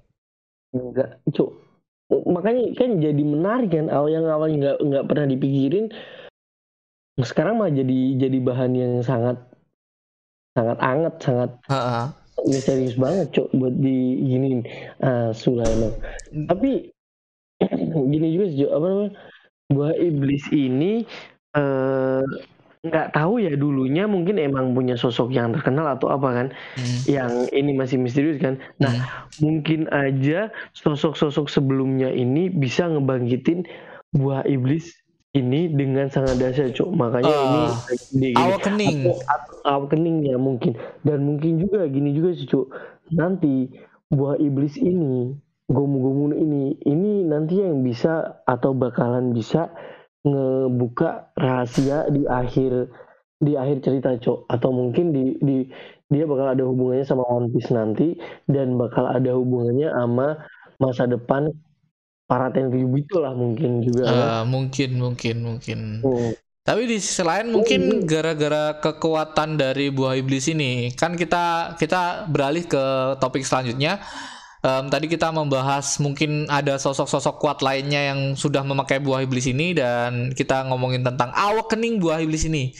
Enggak 0.71 1.19
cu 1.36 1.67
makanya 2.07 2.71
kan 2.79 3.03
jadi 3.03 3.19
menarik 3.19 3.75
kan 3.75 3.91
awal 3.91 4.07
yang 4.07 4.25
awalnya 4.31 4.57
nggak 4.63 4.77
nggak 4.79 5.05
pernah 5.12 5.27
dipikirin 5.27 5.86
sekarang 7.19 7.59
mah 7.59 7.67
jadi 7.67 8.15
jadi 8.15 8.38
bahan 8.39 8.71
yang 8.71 8.93
sangat 9.03 9.36
sangat 10.55 10.79
anget 10.79 11.13
sangat 11.19 11.50
Heeh. 11.67 12.05
misterius 12.47 12.95
banget 12.95 13.27
cok 13.36 13.51
buat 13.59 13.75
di 13.75 14.24
gini 14.24 14.63
ah 15.03 15.36
Sulaiman 15.36 15.91
tapi 16.47 16.95
gini 18.13 18.27
juga 18.38 18.45
sih 18.53 18.69
apa 18.69 18.86
namanya? 18.86 19.12
Buah 19.67 19.93
iblis 20.00 20.45
ini 20.55 21.03
eh, 21.57 22.23
nggak 22.87 23.11
tahu 23.11 23.41
ya 23.41 23.57
dulunya 23.57 24.05
mungkin 24.05 24.37
emang 24.37 24.71
punya 24.71 24.93
sosok 24.95 25.33
yang 25.33 25.51
terkenal 25.51 25.89
atau 25.89 26.13
apa 26.13 26.29
kan 26.31 26.47
Hmm. 26.77 27.01
yang 27.03 27.33
ini 27.51 27.73
masih 27.73 27.97
misterius 27.97 28.37
kan. 28.37 28.61
Nah 28.77 29.03
mungkin 29.41 29.89
aja 29.89 30.53
sosok-sosok 30.77 31.49
sebelumnya 31.49 32.07
ini 32.07 32.47
bisa 32.47 32.85
ngebangkitin 32.87 33.65
buah 34.13 34.45
iblis 34.45 34.93
ini 35.35 35.67
dengan 35.69 36.07
sangat 36.07 36.39
dahsyat 36.39 36.73
cok 36.73 36.89
makanya 36.95 37.29
ini 37.29 37.61
Ah, 37.67 37.77
gini, 38.09 38.27
gini. 38.31 38.33
awakening 38.39 38.99
Atau- 39.27 40.23
ya 40.23 40.37
mungkin. 40.39 40.73
Dan 41.03 41.27
mungkin 41.27 41.59
juga 41.59 41.85
gini 41.85 42.15
juga 42.15 42.33
sih 42.33 42.47
cuk. 42.47 42.71
Nanti 43.11 43.67
buah 44.07 44.39
iblis 44.39 44.79
ini 44.79 45.35
gomu-gomu 45.67 46.31
ini 46.31 46.79
ini 46.87 47.27
nanti 47.27 47.59
yang 47.59 47.83
bisa 47.83 48.39
atau 48.47 48.71
bakalan 48.71 49.35
bisa 49.35 49.67
ngebuka 50.27 51.31
rahasia 51.39 52.12
di 52.12 52.27
akhir 52.27 52.91
di 53.38 53.53
akhir 53.55 53.86
cerita 53.86 54.17
cok 54.17 54.50
atau 54.50 54.69
mungkin 54.74 55.15
di 55.15 55.38
di 55.39 55.57
dia 56.12 56.24
bakal 56.24 56.51
ada 56.51 56.63
hubungannya 56.63 57.05
sama 57.05 57.24
One 57.27 57.51
Piece 57.51 57.72
nanti 57.72 58.15
dan 58.48 58.75
bakal 58.79 59.07
ada 59.07 59.36
hubungannya 59.36 59.91
sama 59.91 60.39
masa 60.79 61.07
depan 61.07 61.51
para 62.27 62.51
Tenryubi 62.51 63.07
lah 63.15 63.34
mungkin 63.36 63.84
juga. 63.84 64.03
Eh, 64.07 64.43
mungkin 64.48 65.00
mungkin 65.00 65.36
mungkin 65.43 65.79
Hmm. 66.03 66.31
Tapi 66.67 66.84
di 66.84 67.00
sisi 67.00 67.24
lain 67.24 67.55
mungkin 67.55 68.03
gara-gara 68.03 68.75
kekuatan 68.84 69.55
dari 69.55 69.88
buah 69.88 70.19
iblis 70.19 70.51
ini, 70.51 70.91
kan 70.91 71.15
kita 71.15 71.79
kita 71.79 72.27
beralih 72.27 72.67
ke 72.67 73.15
topik 73.24 73.48
selanjutnya. 73.48 74.03
Um, 74.67 74.91
tadi 74.91 75.07
kita 75.07 75.31
membahas 75.31 75.95
mungkin 76.03 76.43
ada 76.51 76.75
sosok-sosok 76.75 77.39
kuat 77.39 77.59
lainnya 77.63 78.12
yang 78.12 78.36
sudah 78.36 78.67
memakai 78.67 79.00
buah 79.00 79.24
iblis 79.24 79.47
ini 79.47 79.71
dan 79.71 80.36
kita 80.36 80.67
ngomongin 80.67 81.07
tentang 81.07 81.31
awakening 81.31 82.03
buah 82.03 82.19
iblis 82.19 82.43
ini. 82.43 82.75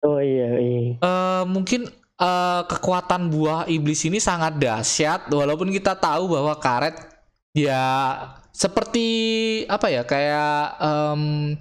Oh 0.00 0.16
iya, 0.16 0.56
iya. 0.56 0.96
Uh, 1.04 1.44
mungkin 1.44 1.92
uh, 2.16 2.62
kekuatan 2.64 3.28
buah 3.28 3.68
iblis 3.68 4.08
ini 4.08 4.16
sangat 4.16 4.56
dahsyat 4.56 5.28
walaupun 5.28 5.68
kita 5.68 5.92
tahu 5.96 6.32
bahwa 6.32 6.56
karet 6.56 6.96
ya 7.52 7.84
seperti 8.52 9.08
apa 9.68 9.92
ya 9.92 10.02
kayak 10.04 10.80
um, 10.80 11.52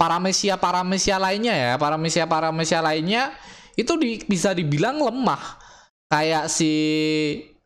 paramesia 0.00 0.56
paramesia 0.56 1.20
lainnya 1.20 1.52
ya 1.52 1.72
paramesia 1.76 2.24
paramesia 2.24 2.80
lainnya 2.80 3.32
itu 3.76 3.92
di, 3.96 4.20
bisa 4.24 4.52
dibilang 4.56 5.00
lemah 5.00 5.60
kayak 6.08 6.48
si 6.48 6.72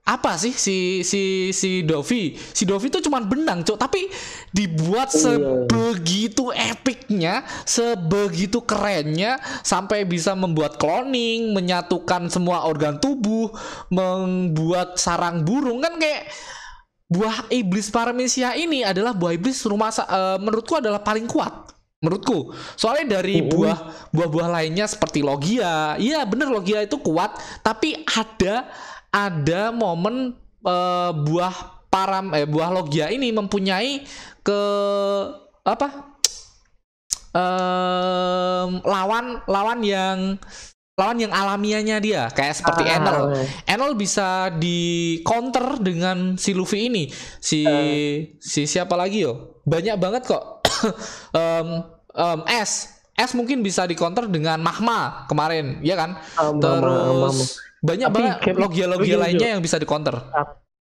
apa 0.07 0.39
sih 0.39 0.55
si 0.55 1.03
si 1.03 1.51
si 1.51 1.83
Dovi? 1.83 2.39
Si 2.39 2.63
Dovi 2.63 2.87
itu 2.87 3.03
cuman 3.03 3.27
benang 3.27 3.67
cok 3.67 3.75
tapi 3.75 4.07
dibuat 4.55 5.11
iya. 5.11 5.19
sebegitu 5.19 6.55
epicnya 6.55 7.43
sebegitu 7.67 8.63
kerennya 8.63 9.43
sampai 9.67 10.07
bisa 10.07 10.39
membuat 10.39 10.79
cloning 10.79 11.51
menyatukan 11.51 12.31
semua 12.31 12.71
organ 12.71 13.03
tubuh 13.03 13.51
membuat 13.91 14.95
sarang 14.95 15.43
burung. 15.43 15.83
Kan 15.83 15.99
kayak 15.99 16.31
buah 17.11 17.51
iblis 17.51 17.91
paramesia 17.91 18.55
ini 18.55 18.87
adalah 18.87 19.11
buah 19.11 19.35
iblis 19.35 19.67
rumah 19.67 19.91
uh, 19.91 20.39
menurutku 20.39 20.79
adalah 20.79 21.03
paling 21.03 21.27
kuat 21.27 21.75
menurutku. 21.99 22.55
Soalnya 22.79 23.19
dari 23.19 23.43
buah 23.43 24.11
buah-buah 24.15 24.49
lainnya 24.55 24.87
seperti 24.87 25.27
logia. 25.27 25.99
Iya 25.99 26.23
bener 26.29 26.47
logia 26.47 26.79
itu 26.87 27.03
kuat 27.03 27.35
tapi 27.67 28.07
ada 28.07 28.71
ada 29.11 29.71
momen 29.73 30.37
uh, 30.67 31.11
buah 31.15 31.87
param 31.89 32.35
eh 32.37 32.45
buah 32.45 32.71
logia 32.75 33.09
ini 33.09 33.33
mempunyai 33.33 34.05
ke 34.45 34.61
apa 35.65 35.89
um, 37.33 38.71
lawan 38.85 39.41
lawan 39.49 39.81
yang 39.83 40.19
lawan 40.97 41.21
yang 41.21 41.33
alamiahnya 41.33 41.97
dia 42.01 42.23
kayak 42.33 42.57
seperti 42.57 42.89
ah. 42.89 42.97
Enel. 42.97 43.21
Enel 43.69 43.93
bisa 44.01 44.49
di 44.49 45.21
counter 45.29 45.77
dengan 45.77 46.41
si 46.41 46.57
Luffy 46.57 46.89
ini. 46.89 47.13
Si 47.37 47.69
uh. 47.69 48.25
si 48.41 48.65
siapa 48.65 48.97
lagi 48.97 49.29
yo? 49.29 49.61
Banyak 49.69 49.97
banget 50.01 50.23
kok. 50.25 50.65
um, 51.37 51.69
um, 52.17 52.41
S 52.49 52.97
S 53.17 53.33
mungkin 53.33 53.61
bisa 53.61 53.85
di 53.89 53.97
counter 53.97 54.29
dengan 54.29 54.61
Mahma 54.61 55.25
kemarin, 55.29 55.81
ya 55.81 55.97
kan? 55.97 56.21
Um, 56.37 56.61
Terus 56.61 57.61
banyak 57.87 58.09
banget 58.11 58.35
logia-logia 58.59 59.17
lainnya 59.23 59.49
yang 59.55 59.63
bisa 59.63 59.79
di 59.79 59.87
counter. 59.87 60.19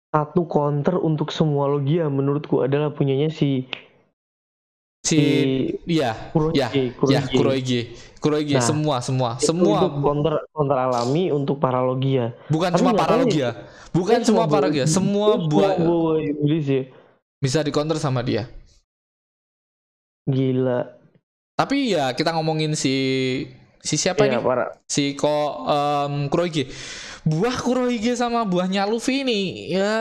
Satu 0.10 0.50
counter 0.50 0.98
untuk 0.98 1.30
semua 1.30 1.70
logia 1.70 2.10
menurutku 2.10 2.66
adalah 2.66 2.89
punyanya 2.89 3.30
si 3.30 3.70
si 5.08 5.22
iya 5.88 6.34
ya 6.51 6.68
ya 7.08 7.22
Kuroige 7.32 7.96
Kuroige 8.20 8.60
nah, 8.60 8.66
semua 8.66 8.96
semua 9.00 9.30
semua. 9.39 9.88
untuk 9.88 10.04
counter 10.04 10.36
counter 10.51 10.77
alami 10.77 11.32
untuk 11.32 11.62
para 11.62 11.80
logia. 11.80 12.36
Bukan 12.51 12.75
Tapi 12.75 12.80
cuma 12.84 12.92
para 12.92 13.16
logia. 13.16 13.50
bukan 13.96 14.20
cuma 14.27 14.44
para 14.50 14.68
logia 14.68 14.84
semua 14.84 15.39
iblis 16.20 16.68
ya. 16.68 16.84
bisa 17.39 17.63
di 17.63 17.72
counter 17.72 17.96
sama 18.01 18.20
dia. 18.25 18.51
Gila. 20.27 20.92
Tapi 21.56 21.96
ya 21.96 22.12
kita 22.12 22.36
ngomongin 22.36 22.75
si 22.75 22.94
si 23.88 23.96
siapa 23.96 24.27
iya, 24.27 24.38
nih? 24.38 24.44
para. 24.44 24.75
si 24.84 25.15
ko 25.15 25.63
um, 25.63 26.27
Kuroige 26.27 26.67
buah 27.24 27.56
Kuroige 27.63 28.20
sama 28.20 28.44
buahnya 28.44 28.84
Luffy 28.84 29.24
ini 29.24 29.72
ya 29.72 29.96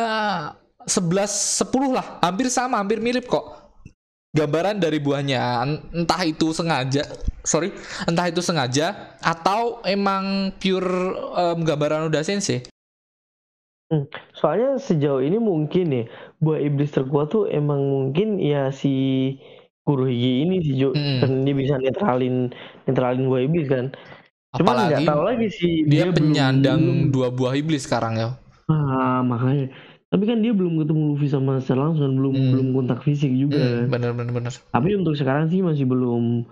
11 0.87 1.67
10 1.67 1.91
lah. 1.91 2.07
Hampir 2.23 2.47
sama 2.47 2.79
hampir 2.79 3.03
mirip 3.03 3.27
kok. 3.27 3.67
Gambaran 4.31 4.79
dari 4.79 5.01
buahnya 5.01 5.65
entah 5.97 6.23
itu 6.29 6.53
sengaja 6.53 7.09
sorry 7.41 7.73
entah 8.05 8.29
itu 8.29 8.45
sengaja 8.45 9.17
atau 9.25 9.81
emang 9.87 10.53
pure 10.61 11.17
um, 11.33 11.65
gambaran 11.65 12.13
udah 12.13 12.21
sensei. 12.21 12.67
Hmm, 13.87 14.11
soalnya 14.35 14.83
sejauh 14.83 15.23
ini 15.23 15.39
mungkin 15.39 15.87
ya 15.95 16.05
buah 16.43 16.59
iblis 16.59 16.91
terkuat 16.91 17.33
tuh 17.33 17.47
emang 17.49 17.81
mungkin 17.81 18.37
ya 18.43 18.75
si 18.75 19.39
Kurohige 19.87 20.33
ini 20.43 20.57
sih 20.67 20.75
Jo 20.75 20.91
hmm. 20.91 21.19
kan 21.23 21.31
dia 21.47 21.55
bisa 21.55 21.79
netralin 21.79 22.51
netralin 22.91 23.31
buah 23.31 23.43
iblis 23.47 23.67
kan 23.71 23.95
Cuma 24.57 24.73
nggak 24.73 25.05
tahu 25.05 25.21
lagi 25.21 25.47
sih 25.53 25.85
dia, 25.85 26.09
dia 26.09 26.17
penyandang 26.17 26.81
belum, 26.81 27.13
dua 27.15 27.29
buah 27.31 27.55
iblis 27.55 27.87
sekarang 27.87 28.19
ya 28.19 28.29
ah 28.67 29.23
makanya 29.23 29.71
tapi 30.07 30.23
kan 30.23 30.39
dia 30.39 30.55
belum 30.55 30.79
ketemu 30.81 31.03
Luffy 31.13 31.27
sama 31.27 31.59
secara 31.59 31.91
langsung, 31.91 32.15
belum 32.15 32.31
hmm. 32.31 32.51
belum 32.55 32.67
kontak 32.79 33.03
fisik 33.03 33.35
juga. 33.35 33.59
Hmm, 33.59 33.91
bener 33.91 34.15
bener 34.15 34.33
bener. 34.33 34.55
Tapi 34.71 34.95
untuk 34.95 35.19
sekarang 35.19 35.51
sih 35.51 35.67
masih 35.67 35.83
belum 35.83 36.47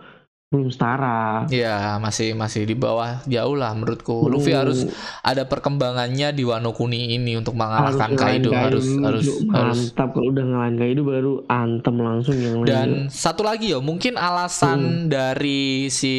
belum 0.55 0.71
setara. 0.71 1.51
Iya, 1.51 1.99
masih 1.99 2.39
masih 2.39 2.63
di 2.63 2.79
bawah 2.79 3.19
jauh 3.27 3.59
lah 3.59 3.75
menurutku. 3.75 4.25
Hmm. 4.25 4.31
Luffy 4.31 4.55
harus 4.55 4.87
ada 5.27 5.51
perkembangannya 5.51 6.31
di 6.31 6.47
Wano 6.47 6.71
Kuni 6.71 7.19
ini 7.19 7.35
untuk 7.35 7.59
mengalahkan 7.59 8.15
harus 8.15 8.23
Kaido. 8.23 8.51
Kaido 8.55 8.79
harus 8.79 8.87
harus 9.03 9.27
mantap 9.51 10.15
harus. 10.15 10.15
kalau 10.15 10.31
udah 10.31 10.45
ngalahin 10.47 10.77
Kaido 10.79 11.03
baru 11.03 11.33
antem 11.51 11.95
langsung 11.99 12.37
yang 12.39 12.63
lain. 12.63 12.71
Dan 12.71 12.89
satu 13.11 13.43
lagi 13.43 13.75
ya, 13.75 13.83
mungkin 13.83 14.15
alasan 14.15 14.79
hmm. 14.81 15.11
dari 15.11 15.91
si 15.91 16.15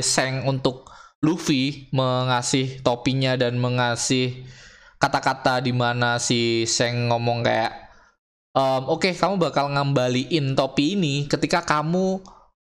Seng 0.00 0.48
untuk 0.48 0.88
Luffy 1.20 1.92
mengasih 1.92 2.80
topinya 2.80 3.36
dan 3.36 3.60
mengasih 3.60 4.44
kata-kata 4.96 5.60
di 5.60 5.76
mana 5.76 6.16
si 6.16 6.64
Seng 6.64 7.12
ngomong 7.12 7.44
kayak 7.44 7.84
um, 8.56 8.88
oke 8.88 9.04
okay, 9.04 9.12
kamu 9.12 9.36
bakal 9.36 9.68
ngembaliin 9.68 10.56
topi 10.56 10.96
ini 10.96 11.28
ketika 11.28 11.60
kamu 11.60 12.22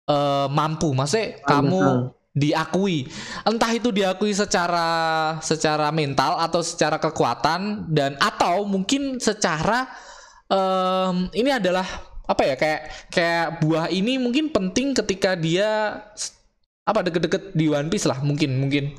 uh, 0.09 0.47
mampu. 0.51 0.93
Maksudnya 0.93 1.40
oh, 1.40 1.49
kamu 1.49 1.81
betul. 1.81 1.99
diakui. 2.35 2.99
Entah 3.45 3.73
itu 3.73 3.88
diakui 3.90 4.33
secara 4.33 4.88
secara 5.40 5.88
mental 5.95 6.40
atau 6.40 6.61
secara 6.61 6.97
kekuatan 7.01 7.90
dan 7.93 8.17
atau 8.21 8.64
mungkin 8.64 9.21
secara 9.21 9.88
um, 10.49 11.29
ini 11.33 11.51
adalah 11.55 11.87
apa 12.25 12.43
ya 12.49 12.55
kayak 12.57 13.12
kayak 13.12 13.47
buah 13.61 13.93
ini 13.93 14.17
mungkin 14.17 14.49
penting 14.49 14.97
ketika 14.97 15.37
dia 15.37 16.01
apa 16.85 17.01
deket-deket 17.05 17.53
di 17.53 17.69
One 17.69 17.93
Piece 17.93 18.09
lah 18.09 18.21
mungkin 18.25 18.61
mungkin 18.61 18.97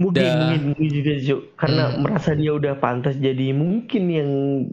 Mungkin, 0.00 0.24
mungkin, 0.24 0.60
mungkin 0.72 0.88
juga 0.88 1.12
Cuk. 1.20 1.40
Karena 1.60 1.84
hmm. 1.92 2.00
merasa 2.00 2.32
dia 2.32 2.52
udah 2.56 2.74
pantas 2.80 3.20
jadi 3.20 3.52
mungkin 3.52 4.02
yang 4.08 4.30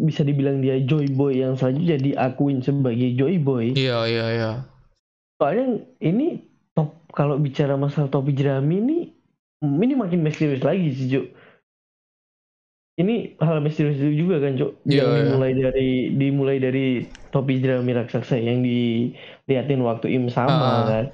bisa 0.08 0.24
dibilang 0.24 0.64
dia 0.64 0.80
joy 0.80 1.12
boy 1.12 1.36
yang 1.36 1.60
selanjutnya 1.60 2.00
diakuin 2.00 2.64
sebagai 2.64 3.12
joy 3.12 3.36
boy. 3.36 3.76
Iya, 3.76 4.08
iya, 4.08 4.26
iya. 4.32 4.52
Soalnya 5.36 5.84
ini 6.00 6.48
top 6.72 6.96
kalau 7.12 7.36
bicara 7.44 7.76
masalah 7.76 8.08
topi 8.08 8.32
jerami 8.32 8.80
ini 8.80 8.98
ini 9.68 9.94
makin 10.00 10.24
misterius 10.24 10.64
lagi 10.64 10.96
sih, 10.96 11.12
Cuk. 11.12 11.28
Ini 12.98 13.36
hal 13.44 13.60
misterius 13.60 14.00
juga 14.00 14.40
kan, 14.40 14.56
Cuk. 14.56 14.80
Iya, 14.88 15.04
yang 15.04 15.12
iya. 15.12 15.20
dimulai 15.28 15.52
dari 15.60 15.90
dimulai 16.16 16.58
dari 16.64 16.86
topi 17.36 17.60
jerami 17.60 17.92
raksasa 17.92 18.40
yang 18.40 18.64
diliatin 18.64 19.84
waktu 19.84 20.08
Im 20.16 20.32
sama 20.32 20.56
uh, 20.56 20.82
kan. 20.88 21.06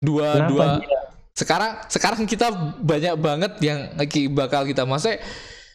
Dua 0.00 0.40
Kenapa 0.40 0.48
dua 0.48 0.64
dia, 0.80 1.01
sekarang 1.32 1.80
sekarang 1.88 2.28
kita 2.28 2.52
banyak 2.80 3.14
banget 3.16 3.52
yang 3.64 3.88
bakal 4.36 4.68
kita 4.68 4.84
masuk 4.84 5.16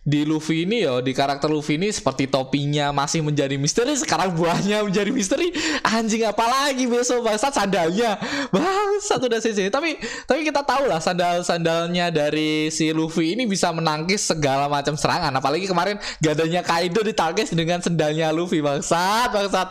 di 0.07 0.23
Luffy 0.23 0.63
ini 0.63 0.87
ya 0.87 1.03
di 1.03 1.11
karakter 1.11 1.51
Luffy 1.51 1.75
ini 1.75 1.91
seperti 1.91 2.31
topinya 2.31 2.95
masih 2.95 3.19
menjadi 3.19 3.59
misteri 3.59 3.91
sekarang 3.91 4.39
buahnya 4.39 4.79
menjadi 4.87 5.11
misteri. 5.11 5.51
Anjing 5.83 6.23
apa 6.23 6.47
lagi 6.47 6.87
besok 6.87 7.27
bangsat 7.27 7.51
sandalnya. 7.51 8.15
Bangsat 8.47 9.19
udah 9.19 9.43
sih 9.43 9.51
tapi 9.67 9.99
tapi 10.23 10.47
kita 10.47 10.63
tahu 10.63 10.87
lah 10.87 11.03
sandal 11.03 11.43
sandalnya 11.43 12.07
dari 12.07 12.71
si 12.71 12.95
Luffy 12.95 13.35
ini 13.35 13.43
bisa 13.43 13.67
menangkis 13.75 14.31
segala 14.31 14.71
macam 14.71 14.95
serangan. 14.95 15.35
Apalagi 15.35 15.67
kemarin 15.67 15.99
gadanya 16.23 16.63
Kaido 16.63 17.03
ditangkis 17.03 17.51
dengan 17.51 17.83
sandalnya 17.83 18.31
Luffy 18.31 18.63
bangsat 18.63 19.35
bangsat. 19.35 19.69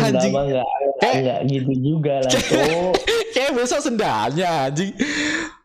Anjing. 0.00 0.32
enggak, 0.32 0.68
enggak 1.12 1.40
gitu 1.44 1.72
juga 1.76 2.24
lah 2.24 2.32
tuh 2.40 2.96
kayak 3.36 3.52
besok 3.52 3.84
sendalnya 3.84 4.72
anjing. 4.72 4.96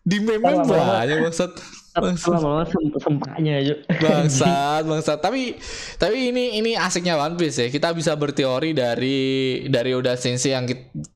Di 0.03 0.17
meme 0.19 0.59
banyak 0.67 1.23
maksud 1.23 1.80
lama-lama 1.99 2.63
sempaknya 3.03 3.53
aja 3.59 3.73
bangsat 3.99 4.83
bangsat. 4.89 5.19
Tapi 5.19 5.59
tapi 5.99 6.31
ini 6.31 6.55
ini 6.63 6.71
asiknya 6.79 7.19
One 7.19 7.35
Piece 7.35 7.59
ya. 7.59 7.67
Kita 7.67 7.91
bisa 7.91 8.15
berteori 8.15 8.71
dari 8.71 9.19
dari 9.67 9.91
Oda 9.91 10.15
Sensei 10.15 10.55
yang 10.55 10.63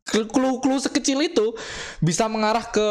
clue-clue 0.03 0.79
sekecil 0.83 1.23
itu 1.23 1.55
bisa 2.03 2.27
mengarah 2.27 2.67
ke 2.67 2.89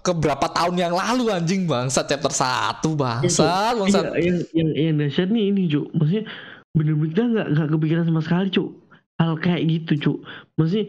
ke 0.00 0.12
berapa 0.16 0.48
tahun 0.48 0.76
yang 0.80 0.94
lalu 0.96 1.28
anjing. 1.28 1.68
Bangsat 1.68 2.08
chapter 2.08 2.32
satu 2.32 2.96
bangsat 2.96 3.76
bangsat. 3.76 4.16
iya, 4.16 4.32
yang 4.32 4.38
yang 4.56 4.70
yang 4.72 4.94
dahsyat 5.04 5.28
nih 5.28 5.44
ini 5.52 5.62
cuk. 5.68 5.86
Maksudnya 5.92 6.24
bener-bener 6.72 7.24
nggak 7.36 7.46
nggak 7.52 7.68
kepikiran 7.76 8.04
sama 8.08 8.20
sekali 8.24 8.48
cuk. 8.48 8.70
Hal 9.20 9.36
kayak 9.36 9.62
gitu 9.68 9.92
cuk. 10.00 10.18
Maksudnya 10.56 10.88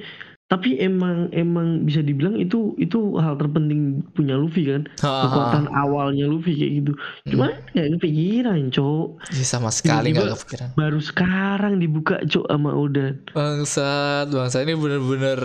tapi 0.52 0.76
emang 0.84 1.32
emang 1.32 1.88
bisa 1.88 2.04
dibilang 2.04 2.36
itu 2.36 2.76
itu 2.76 3.16
hal 3.16 3.40
terpenting 3.40 4.04
punya 4.12 4.36
Luffy 4.36 4.68
kan. 4.68 4.84
Ha, 5.00 5.24
kekuatan 5.24 5.72
awalnya 5.72 6.28
Luffy 6.28 6.60
kayak 6.60 6.72
gitu. 6.84 6.92
Cuma 7.32 7.56
nggak 7.72 7.88
kepikiran 7.96 8.68
cok. 8.68 9.32
Ih, 9.32 9.48
sama 9.48 9.72
sekali 9.72 10.12
nggak 10.12 10.44
kepikiran. 10.44 10.68
baru 10.76 11.00
sekarang 11.00 11.80
dibuka 11.80 12.20
cok 12.28 12.52
sama 12.52 12.76
Oda. 12.76 13.16
Bangsat 13.32 14.28
bangsa 14.28 14.60
ini 14.68 14.76
bener-bener 14.76 15.40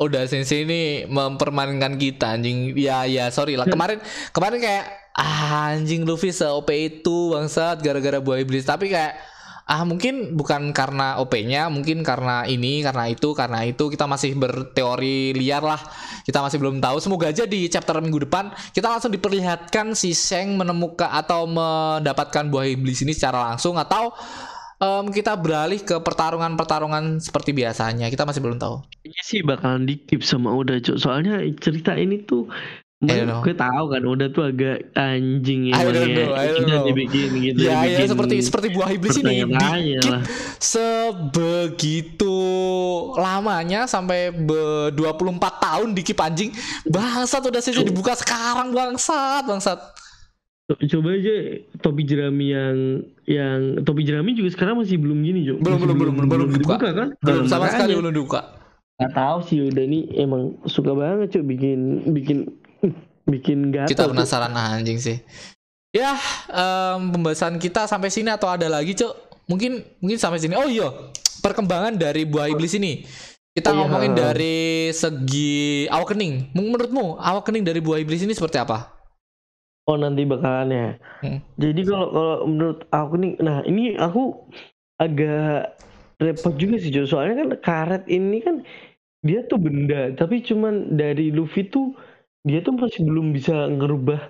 udah 0.00 0.24
sensei 0.24 0.64
ini 0.64 1.04
mempermainkan 1.04 2.00
kita 2.00 2.40
anjing. 2.40 2.72
Ya 2.80 3.04
ya 3.04 3.28
sorry 3.28 3.60
lah. 3.60 3.68
Kemarin 3.68 4.00
kemarin 4.32 4.64
kayak 4.64 4.88
ah, 5.20 5.76
anjing 5.76 6.08
Luffy 6.08 6.32
se 6.32 6.48
OP 6.48 6.72
itu 6.72 7.36
bangsat 7.36 7.84
gara-gara 7.84 8.24
buah 8.24 8.40
iblis. 8.40 8.64
Tapi 8.64 8.88
kayak 8.88 9.35
ah 9.66 9.82
mungkin 9.82 10.38
bukan 10.38 10.70
karena 10.70 11.18
OP-nya 11.18 11.66
mungkin 11.66 12.06
karena 12.06 12.46
ini 12.46 12.86
karena 12.86 13.10
itu 13.10 13.34
karena 13.34 13.66
itu. 13.66 13.90
Kita 13.90 14.06
masih 14.06 14.38
berteori 14.38 15.34
liar 15.34 15.62
lah. 15.66 15.82
Kita 16.22 16.38
masih 16.38 16.62
belum 16.62 16.78
tahu. 16.78 17.02
Semoga 17.02 17.34
aja 17.34 17.44
di 17.44 17.66
chapter 17.66 17.98
minggu 17.98 18.30
depan 18.30 18.54
kita 18.70 18.86
langsung 18.86 19.10
diperlihatkan 19.10 19.98
si 19.98 20.14
Sheng 20.14 20.54
menemukan 20.54 21.10
atau 21.10 21.50
mendapatkan 21.50 22.46
buah 22.46 22.70
iblis 22.70 23.02
ini 23.02 23.10
secara 23.10 23.50
langsung 23.50 23.74
atau 23.74 24.14
em, 24.78 25.10
kita 25.10 25.34
beralih 25.34 25.82
ke 25.82 25.98
pertarungan-pertarungan 25.98 27.18
seperti 27.18 27.50
biasanya. 27.50 28.06
Kita 28.06 28.22
masih 28.22 28.40
belum 28.46 28.62
tahu. 28.62 28.86
Kayaknya 29.02 29.22
sih 29.26 29.40
bakalan 29.42 29.82
dikip 29.82 30.22
sama 30.22 30.54
Oda 30.54 30.78
cok 30.78 30.98
soalnya 31.02 31.42
cerita 31.58 31.98
ini 31.98 32.22
tuh 32.22 32.46
Know. 32.96 33.44
gue 33.44 33.52
tahu 33.52 33.92
kan 33.92 34.00
Oda 34.02 34.32
tuh 34.32 34.48
agak 34.48 34.88
anjing 34.96 35.68
I 35.68 35.84
don't 35.84 36.00
emangnya. 36.00 36.16
know, 36.16 36.32
I 36.32 36.44
don't 36.48 36.58
Kita 36.58 36.72
know. 36.72 36.86
dibikin 36.88 37.28
gitu 37.36 37.58
ya 37.60 37.84
ya 37.84 38.08
seperti 38.08 38.40
seperti 38.40 38.66
buah 38.72 38.88
iblis 38.88 39.20
ini 39.20 39.44
dikit 39.44 40.24
sebegitu 40.56 42.40
lamanya 43.14 43.84
sampai 43.84 44.32
be 44.32 44.56
24 44.92 45.28
tahun 45.38 45.88
dikip 45.92 46.16
anjing 46.16 46.56
bangsat 46.84 47.44
udah 47.44 47.60
saja 47.60 47.84
dibuka 47.84 48.16
sekarang 48.16 48.72
bangsat 48.72 49.44
bangsat 49.44 49.76
Co- 50.64 50.80
Coba 50.80 51.14
aja 51.14 51.36
topi 51.78 52.02
jerami 52.02 52.50
yang 52.50 52.76
yang 53.22 53.58
topi 53.84 54.02
jerami 54.02 54.32
juga 54.32 54.50
sekarang 54.50 54.80
masih 54.80 54.96
belum 54.96 55.20
gini 55.20 55.44
Jo. 55.44 55.60
Belum, 55.60 55.78
belum, 55.78 55.94
belum, 55.94 56.14
belum, 56.16 56.28
belum 56.32 56.48
dibuka. 56.50 56.76
kan? 56.80 57.08
belum 57.20 57.44
sama 57.44 57.68
sekali 57.68 57.92
belum 57.92 58.10
dibuka 58.10 58.56
Gak 58.96 59.12
tahu 59.12 59.38
sih 59.44 59.60
udah 59.62 59.84
ini 59.84 60.08
emang 60.16 60.56
suka 60.64 60.90
banget 60.90 61.28
cuy 61.30 61.44
bikin 61.46 61.78
bikin 62.10 62.38
bikin 63.26 63.74
gatel. 63.74 63.90
kita 63.90 64.04
penasaran 64.06 64.54
anjing 64.54 64.98
sih 65.02 65.18
ya 65.90 66.14
em, 66.50 67.10
pembahasan 67.12 67.58
kita 67.58 67.90
sampai 67.90 68.08
sini 68.08 68.30
atau 68.30 68.46
ada 68.46 68.70
lagi 68.70 68.94
cok 68.94 69.12
mungkin 69.50 69.82
mungkin 69.98 70.18
sampai 70.18 70.38
sini 70.38 70.54
oh 70.54 70.66
iya 70.66 70.88
perkembangan 71.42 71.94
dari 71.98 72.26
buah 72.26 72.50
iblis 72.50 72.74
ini 72.78 73.02
kita 73.56 73.72
Oh, 73.72 73.74
iya. 73.74 73.78
ngomongin 73.82 74.12
dari 74.12 74.90
segi 74.92 75.88
awakening 75.88 76.52
menurutmu 76.52 77.16
awakening 77.18 77.64
dari 77.64 77.80
buah 77.80 77.98
iblis 78.02 78.22
ini 78.22 78.36
seperti 78.36 78.60
apa 78.60 78.96
Oh 79.86 79.94
nanti 79.94 80.26
bakalannya. 80.26 80.98
Hmm. 81.22 81.38
Jadi 81.62 81.86
kalau 81.86 82.10
kalau 82.10 82.36
menurut 82.50 82.78
aku 82.90 83.14
nih, 83.22 83.32
nah 83.38 83.62
ini 83.62 83.94
aku 83.94 84.34
agak 84.98 85.78
repot 86.18 86.58
juga 86.58 86.82
sih 86.82 86.90
Jo. 86.90 87.06
Soalnya 87.06 87.46
kan 87.46 87.48
karet 87.62 88.04
ini 88.10 88.42
kan 88.42 88.66
dia 89.22 89.46
tuh 89.46 89.62
benda, 89.62 90.10
tapi 90.18 90.42
cuman 90.42 90.98
dari 90.98 91.30
Luffy 91.30 91.70
tuh 91.70 91.94
dia 92.46 92.62
tuh 92.62 92.72
masih 92.72 93.02
belum 93.02 93.34
bisa 93.34 93.66
ngerubah 93.68 94.22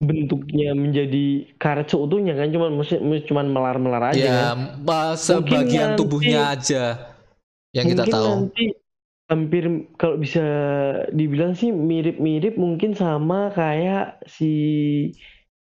bentuknya 0.00 0.72
menjadi 0.72 1.54
karet 1.56 1.86
seutuhnya 1.86 2.34
kan 2.34 2.50
cuman 2.50 2.76
masih 2.76 2.98
cuman 3.24 3.46
melar-melar 3.46 4.10
aja 4.10 4.20
ya 4.20 4.32
kan. 4.52 4.58
ba- 4.80 5.14
sebagian 5.14 5.94
nanti- 5.94 6.00
tubuhnya 6.00 6.40
aja 6.50 6.82
yang 7.72 7.86
kita 7.86 8.04
tahu 8.04 8.48
nanti 8.48 8.64
hampir 9.24 9.64
kalau 9.96 10.16
bisa 10.16 10.44
dibilang 11.08 11.52
sih 11.52 11.72
mirip-mirip 11.72 12.56
mungkin 12.56 12.92
sama 12.92 13.48
kayak 13.50 14.20
si 14.26 14.52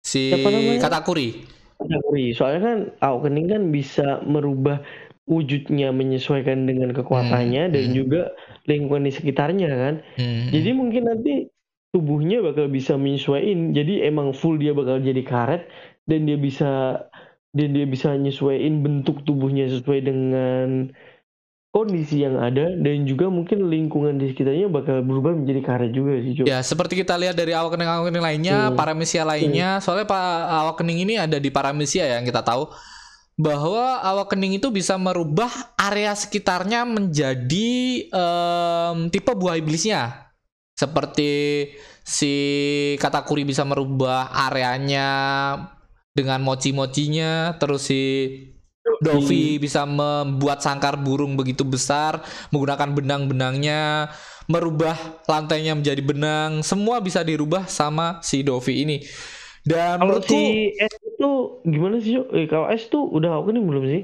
si? 0.05 0.33
Katakuri 0.77 1.45
Katakuri. 1.79 2.35
Soalnya 2.35 2.61
kan 2.61 2.79
Awakening 3.01 3.47
kan 3.49 3.63
bisa 3.71 4.19
merubah 4.27 4.83
wujudnya 5.31 5.95
menyesuaikan 5.95 6.67
dengan 6.67 6.91
kekuatannya 6.91 7.71
Hmm, 7.71 7.73
dan 7.73 7.85
hmm. 7.87 7.95
juga 7.95 8.23
lingkungan 8.67 9.07
di 9.07 9.13
sekitarnya 9.15 9.71
kan. 9.71 9.95
Hmm. 10.19 10.51
Jadi 10.51 10.71
mungkin 10.75 11.07
nanti 11.07 11.47
tubuhnya 11.95 12.45
bakal 12.45 12.69
bisa 12.69 12.95
menyesuaikan. 13.01 13.73
Jadi 13.73 14.05
emang 14.05 14.37
full 14.37 14.61
dia 14.61 14.77
bakal 14.77 15.01
jadi 15.01 15.23
karet 15.25 15.63
dan 16.05 16.29
dia 16.29 16.37
bisa 16.37 17.03
dan 17.57 17.69
dia 17.73 17.89
bisa 17.89 18.13
nyesuaiin 18.13 18.85
bentuk 18.85 19.25
tubuhnya 19.25 19.73
sesuai 19.73 20.01
dengan 20.05 20.93
kondisi 21.73 22.25
yang 22.25 22.41
ada 22.41 22.77
dan 22.81 23.05
juga 23.05 23.29
mungkin 23.29 23.69
lingkungan 23.69 24.17
di 24.17 24.33
sekitarnya 24.33 24.73
bakal 24.73 25.05
berubah 25.05 25.37
menjadi 25.37 25.61
karet 25.65 25.93
juga 25.93 26.17
sih 26.25 26.33
Jo. 26.37 26.45
Ya, 26.49 26.65
seperti 26.65 26.97
kita 26.97 27.17
lihat 27.17 27.37
dari 27.37 27.53
awakening-awakening 27.53 28.25
lainnya, 28.25 28.59
Hmm. 28.69 28.77
paramesia 28.77 29.23
lainnya, 29.25 29.81
soalnya 29.81 30.09
Pak 30.09 30.25
awakening 30.65 31.09
ini 31.09 31.15
ada 31.21 31.37
di 31.37 31.49
paramesia 31.53 32.09
yang 32.09 32.25
kita 32.25 32.41
tahu 32.41 32.69
bahwa 33.39 34.03
awakening 34.03 34.59
itu 34.59 34.69
bisa 34.75 34.99
merubah 34.99 35.49
area 35.79 36.11
sekitarnya 36.11 36.83
menjadi 36.83 37.71
em, 38.11 38.97
tipe 39.15 39.31
buah 39.31 39.57
iblisnya. 39.61 40.28
Seperti 40.79 41.31
si 42.07 42.35
Katakuri 43.03 43.43
bisa 43.43 43.67
merubah 43.67 44.31
areanya 44.31 45.11
dengan 46.15 46.39
mochi-mochinya, 46.47 47.59
terus 47.59 47.91
si 47.91 48.03
Dovi 49.03 49.59
bisa 49.59 49.83
membuat 49.83 50.63
sangkar 50.63 50.99
burung 51.03 51.35
begitu 51.35 51.67
besar 51.67 52.23
menggunakan 52.55 52.95
benang-benangnya, 52.95 54.11
merubah 54.47 54.95
lantainya 55.27 55.75
menjadi 55.75 56.03
benang, 56.03 56.63
semua 56.63 57.03
bisa 57.03 57.27
dirubah 57.27 57.67
sama 57.67 58.23
si 58.23 58.47
Dovi 58.47 58.87
ini. 58.87 58.97
Dan 59.67 59.99
Kalau 60.01 60.23
menurutku 60.23 60.31
si 60.31 60.73
S 60.79 60.95
itu 61.05 61.31
gimana 61.67 61.97
sih? 61.99 62.23
Eh, 62.23 62.47
kalau 62.47 62.71
S 62.71 62.87
tuh 62.87 63.05
udah 63.11 63.37
Awakening 63.37 63.67
belum 63.67 63.85
sih? 63.85 64.03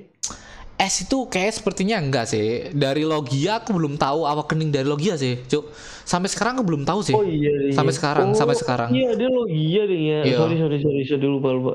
S 0.74 1.06
itu 1.06 1.30
kayak 1.30 1.54
sepertinya 1.54 2.02
enggak 2.02 2.26
sih. 2.26 2.74
Dari 2.74 3.06
Logia 3.06 3.62
aku 3.62 3.70
belum 3.74 3.94
tahu 3.94 4.26
awakening 4.26 4.74
dari 4.74 4.86
Logia 4.86 5.14
sih, 5.14 5.38
Cuk. 5.46 5.70
Sampai 6.02 6.26
sekarang 6.26 6.58
aku 6.60 6.66
belum 6.66 6.82
tahu 6.82 7.00
sih. 7.00 7.14
Oh 7.14 7.22
iya 7.22 7.52
deh. 7.54 7.72
Sampai 7.72 7.94
sekarang, 7.94 8.34
Oh, 8.34 8.36
sampai 8.36 8.56
sekarang. 8.58 8.88
Iya 8.90 9.14
dia 9.14 9.28
lo 9.30 9.46
iya 9.46 9.82
deh 9.86 10.00
ya. 10.02 10.20
Iya. 10.26 10.36
Sorry 10.42 10.56
sorry 10.58 10.78
sorry 10.82 11.02
sorry 11.06 11.26
lupa 11.30 11.48
lupa. 11.54 11.72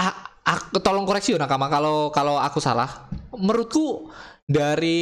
Ah, 0.00 0.32
aku 0.42 0.80
tolong 0.80 1.04
koreksi 1.04 1.36
ya 1.36 1.38
Nakama 1.38 1.68
kalau 1.68 2.08
kalau 2.08 2.40
aku 2.40 2.58
salah. 2.58 3.12
Menurutku 3.36 4.08
dari 4.48 5.00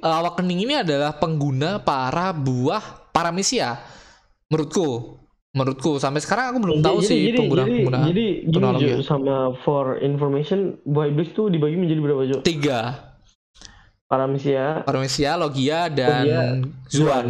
uh, 0.00 0.20
awakening 0.20 0.60
ini 0.68 0.74
adalah 0.84 1.16
pengguna 1.16 1.80
para 1.80 2.32
buah 2.36 3.12
paramesia. 3.12 3.80
Menurutku, 4.50 5.16
menurutku 5.50 5.98
sampai 5.98 6.18
sekarang 6.18 6.54
aku 6.54 6.58
belum 6.60 6.78
tahu 6.78 6.98
Jadi- 6.98 7.08
sih 7.08 7.20
jadi, 7.26 7.38
pengguna 7.38 7.62
jadi, 7.62 7.74
pengguna 7.76 7.98
jadi 8.06 8.26
gini. 8.78 8.90
Jo, 8.92 8.98
sama 9.02 9.36
for 9.60 9.98
information 9.98 10.58
buah 10.84 11.06
iblis 11.06 11.30
tuh 11.32 11.50
dibagi 11.50 11.74
menjadi 11.74 12.00
berapa 12.00 12.22
Jo? 12.24 12.38
tiga 12.40 13.10
Paramesia. 14.06 14.82
paramesia, 14.82 15.34
logia 15.34 15.86
dan 15.86 16.24
Logia, 16.24 16.42
zuan. 16.86 17.26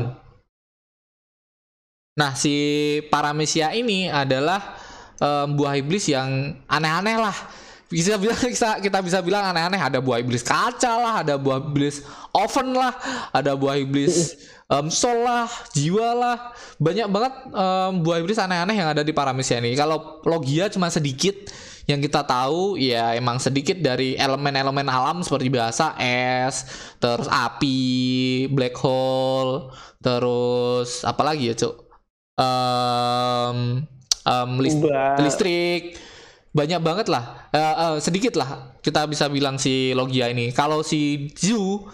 Nah 2.12 2.32
si 2.32 2.56
paramesia 3.06 3.72
ini 3.72 4.08
adalah 4.08 4.76
em, 5.16 5.48
buah 5.50 5.76
iblis 5.76 6.04
yang 6.06 6.28
aneh-aneh 6.66 7.16
lah. 7.16 7.36
Bisa 7.90 8.14
bilang 8.14 8.38
kita, 8.38 8.78
kita 8.78 8.98
bisa 9.02 9.18
bilang 9.18 9.50
aneh-aneh. 9.50 9.82
Ada 9.82 9.98
buah 9.98 10.22
iblis 10.22 10.46
kaca 10.46 10.92
lah, 10.94 11.14
ada 11.26 11.34
buah 11.34 11.58
iblis 11.58 12.06
oven 12.30 12.70
lah, 12.70 12.94
ada 13.34 13.58
buah 13.58 13.82
iblis 13.82 14.38
em, 14.70 14.86
sol 14.86 15.26
lah, 15.26 15.50
jiwa 15.74 16.14
lah. 16.14 16.54
Banyak 16.78 17.10
banget 17.10 17.34
em, 17.50 17.92
buah 17.98 18.22
iblis 18.22 18.38
aneh-aneh 18.38 18.78
yang 18.78 18.94
ada 18.94 19.02
di 19.02 19.10
paramesia 19.10 19.58
ini. 19.58 19.74
Kalau 19.74 20.22
logia 20.22 20.70
cuma 20.70 20.86
sedikit 20.86 21.34
yang 21.90 21.98
kita 21.98 22.22
tahu 22.22 22.78
ya 22.78 23.18
emang 23.18 23.42
sedikit 23.42 23.74
dari 23.82 24.14
elemen-elemen 24.14 24.86
alam 24.86 25.26
seperti 25.26 25.50
biasa 25.50 25.98
es, 25.98 26.70
terus 27.02 27.26
api, 27.26 28.46
black 28.54 28.78
hole, 28.78 29.74
terus 29.98 31.02
apa 31.02 31.26
lagi 31.26 31.50
ya, 31.50 31.58
Cuk? 31.58 31.74
Em, 32.38 33.82
em, 34.22 34.50
lis- 34.62 34.78
Ubah. 34.78 35.18
listrik 35.18 35.98
banyak 36.50 36.82
banget 36.82 37.06
lah 37.06 37.38
Eh, 37.50 37.58
eh, 37.58 37.94
sedikit 37.98 38.38
lah 38.38 38.78
kita 38.82 39.06
bisa 39.10 39.26
bilang 39.26 39.58
si 39.58 39.90
Logia 39.94 40.30
ini 40.30 40.50
kalau 40.50 40.82
si 40.86 41.30
Zu 41.34 41.86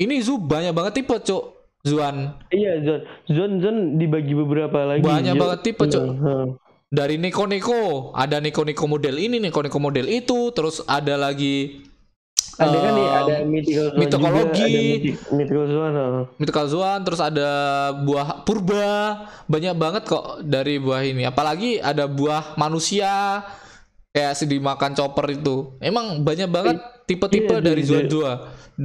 ini 0.00 0.20
Zu 0.24 0.40
banyak 0.40 0.72
banget 0.72 1.04
tipe 1.04 1.16
cuk 1.20 1.44
Zuan 1.84 2.32
Iya 2.48 2.80
Zon. 2.80 3.00
Zon 3.28 3.52
Zon 3.60 3.76
dibagi 4.00 4.32
beberapa 4.32 4.88
lagi. 4.88 5.04
Banyak 5.04 5.36
Jo. 5.36 5.40
banget 5.44 5.58
tipe, 5.68 5.84
Cok. 5.84 6.04
Hmm, 6.16 6.46
dari 6.88 7.20
Neko 7.20 7.44
Neko 7.44 7.82
ada 8.16 8.40
Neko 8.40 8.64
Neko 8.64 8.88
model 8.88 9.20
ini 9.20 9.36
Neko 9.36 9.60
Neko 9.66 9.76
model 9.76 10.08
itu 10.08 10.48
terus 10.56 10.80
ada 10.88 11.18
lagi 11.18 11.84
Ada 12.54 12.76
kan 12.78 12.92
nih 12.94 13.04
em, 13.04 13.18
ada 13.18 13.34
mythical 13.50 13.86
oh. 13.90 13.98
Mythical 16.38 16.66
Zuan 16.70 17.02
terus 17.02 17.18
ada 17.18 17.48
buah 17.98 18.46
purba 18.46 19.26
banyak 19.50 19.74
banget 19.74 20.02
kok 20.06 20.46
dari 20.46 20.78
buah 20.78 21.02
ini 21.02 21.26
apalagi 21.26 21.82
ada 21.82 22.06
buah 22.06 22.54
manusia 22.54 23.42
kayak 24.14 24.38
si 24.38 24.46
dimakan 24.46 24.94
chopper 24.94 25.26
itu 25.34 25.74
emang 25.82 26.22
banyak 26.22 26.46
banget 26.46 26.78
tipe-tipe 27.10 27.50
iya, 27.50 27.60
dari 27.60 27.82
iya. 27.82 27.88
Zuan 27.90 28.06
Zuan 28.06 28.38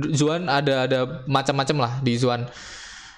Zuan 0.09 0.41
ada 0.49 0.89
ada 0.89 0.99
macam-macam 1.29 1.77
lah 1.85 1.93
di 2.01 2.17
Zuan 2.17 2.49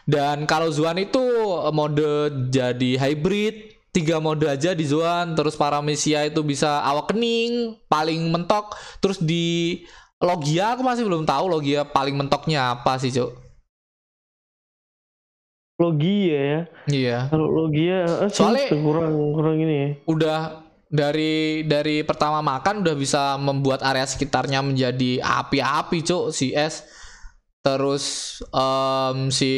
Dan 0.02 0.50
kalau 0.50 0.67
Zuan 0.74 0.97
itu 0.97 1.21
mode 1.69 2.34
jadi 2.50 2.97
hybrid, 2.97 3.69
tiga 3.93 4.17
mode 4.17 4.50
aja 4.50 4.74
di 4.74 4.82
Zuan, 4.82 5.38
terus 5.38 5.54
Paramecia 5.54 6.26
itu 6.26 6.41
bisa 6.41 6.82
awak 6.82 7.13
kening, 7.13 7.78
paling 7.86 8.17
mentok, 8.34 8.74
terus 8.97 9.21
di 9.21 9.86
Logia 10.17 10.74
aku 10.74 10.82
masih 10.82 11.06
belum 11.06 11.30
tahu 11.30 11.45
Logia 11.54 11.86
paling 11.86 12.17
mentoknya 12.17 12.74
apa 12.74 12.97
sih, 12.97 13.13
Cuk. 13.13 13.30
Logia 15.78 16.39
ya. 16.41 16.62
Iya. 16.89 17.17
Kalau 17.30 17.47
Logia 17.50 18.26
eh, 18.26 18.30
Soalnya- 18.34 18.74
kurang 18.74 19.13
kurang 19.38 19.56
ini 19.62 19.76
ya. 19.78 19.89
Udah 20.10 20.38
dari 20.91 21.63
dari 21.63 22.04
pertama 22.04 22.43
makan 22.43 22.84
udah 22.84 22.95
bisa 22.99 23.39
membuat 23.39 23.80
area 23.80 24.04
sekitarnya 24.04 24.60
menjadi 24.60 25.23
api-api, 25.23 26.04
Cuk, 26.04 26.36
si 26.36 26.51
S. 26.51 26.84
Terus 27.63 28.38
em, 28.51 29.32
si 29.32 29.51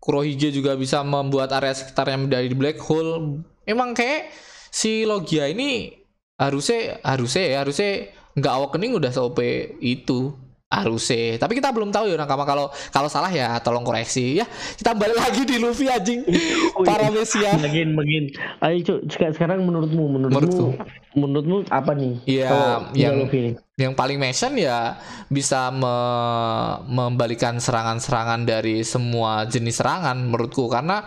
Kurohige 0.00 0.48
juga 0.48 0.80
bisa 0.80 1.04
membuat 1.04 1.52
area 1.52 1.76
sekitarnya 1.76 2.24
menjadi 2.24 2.56
black 2.56 2.80
hole. 2.80 3.44
Emang 3.68 3.92
kayak 3.92 4.32
si 4.72 5.04
Logia 5.04 5.44
ini 5.52 5.92
harusnya 6.40 6.96
harusnya 7.04 7.44
ya 7.44 7.56
harusnya 7.60 7.92
nggak 8.32 8.54
awakening 8.56 8.96
udah 8.96 9.12
se-OP 9.12 9.38
itu 9.84 10.32
harusnya 10.70 11.34
tapi 11.36 11.58
kita 11.58 11.74
belum 11.74 11.90
tahu 11.90 12.06
ya 12.06 12.14
nakama 12.14 12.46
kalau 12.46 12.70
kalau 12.88 13.10
salah 13.10 13.26
ya 13.26 13.58
tolong 13.58 13.82
koreksi 13.82 14.38
ya 14.38 14.46
kita 14.78 14.94
balik 14.94 15.18
lagi 15.18 15.42
di 15.42 15.58
Luffy 15.58 15.90
anjing 15.90 16.22
Oh, 16.78 16.86
para. 16.86 17.10
Mesia 17.10 17.58
Makin 17.58 17.92
makin. 17.92 18.22
Ayo 18.62 18.76
cuk, 18.80 18.98
seka- 19.10 19.34
sekarang 19.34 19.60
menurutmu 19.60 20.06
menurutmu 20.06 20.30
Menurutku. 20.30 20.66
menurutmu 21.12 21.56
apa 21.66 21.92
nih? 21.92 22.14
Iya, 22.24 22.48
Kalau 22.48 22.70
yang- 22.94 23.18
Luffy 23.18 23.38
ini? 23.40 23.52
yang 23.74 23.92
paling 23.92 24.16
mention 24.16 24.54
ya 24.54 24.94
bisa 25.26 25.68
me- 25.68 26.78
membalikan 26.86 27.58
serangan-serangan 27.58 28.44
dari 28.44 28.80
semua 28.80 29.42
jenis 29.44 29.74
serangan 29.76 30.20
menurutku 30.20 30.68
karena 30.68 31.02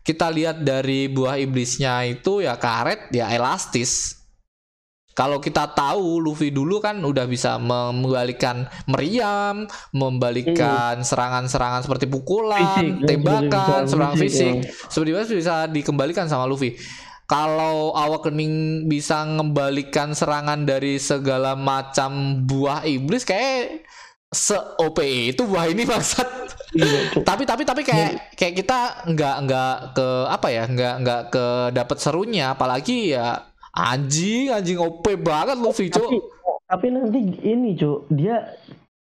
kita 0.00 0.26
lihat 0.28 0.60
dari 0.60 1.06
buah 1.06 1.36
iblisnya 1.36 2.02
itu 2.04 2.40
ya 2.40 2.56
karet 2.56 3.10
ya 3.10 3.28
elastis 3.28 4.15
kalau 5.16 5.40
kita 5.40 5.72
tahu 5.72 6.20
Luffy 6.20 6.52
dulu 6.52 6.76
kan 6.76 7.00
udah 7.00 7.24
bisa 7.24 7.56
membalikan 7.56 8.68
meriam, 8.84 9.64
membalikan 9.96 11.00
serangan-serangan 11.00 11.88
seperti 11.88 12.04
pukulan, 12.04 12.60
Hmm. 12.76 13.00
Fisik, 13.00 13.00
ya, 13.00 13.06
tembakan, 13.08 13.82
serangan 13.88 14.16
fisik, 14.20 14.54
fisik, 14.60 14.92
seperti 14.92 15.10
itu 15.16 15.34
bisa 15.40 15.54
dikembalikan 15.72 16.28
sama 16.28 16.44
Luffy. 16.44 16.76
Kalau 17.26 17.96
Awakening 17.96 18.86
bisa 18.86 19.24
ngembalikan 19.24 20.12
serangan 20.12 20.68
dari 20.68 21.00
segala 21.00 21.56
macam 21.56 22.44
buah 22.44 22.84
iblis 22.86 23.24
kayak 23.24 23.88
se 24.30 24.54
OP 24.54 25.00
itu 25.32 25.42
buah 25.48 25.66
ini 25.72 25.82
bangsat. 25.90 26.28
Iya, 26.76 27.24
tapi 27.24 27.48
tapi 27.48 27.64
tapi 27.64 27.82
kayak 27.88 28.36
kayak 28.36 28.54
kita 28.60 29.08
nggak 29.08 29.36
nggak 29.48 29.76
ke 29.96 30.08
apa 30.28 30.48
ya 30.52 30.64
nggak 30.68 30.94
nggak 31.02 31.22
ke 31.32 31.46
dapat 31.72 31.98
serunya 31.98 32.52
apalagi 32.52 33.16
ya 33.16 33.55
anjing 33.76 34.50
anjing 34.50 34.80
OP 34.80 35.04
banget 35.20 35.60
Luffy 35.60 35.92
tapi 35.92 36.00
cuk 36.00 36.32
tapi 36.66 36.86
nanti 36.90 37.20
ini 37.44 37.76
cuk 37.76 38.10
dia 38.10 38.56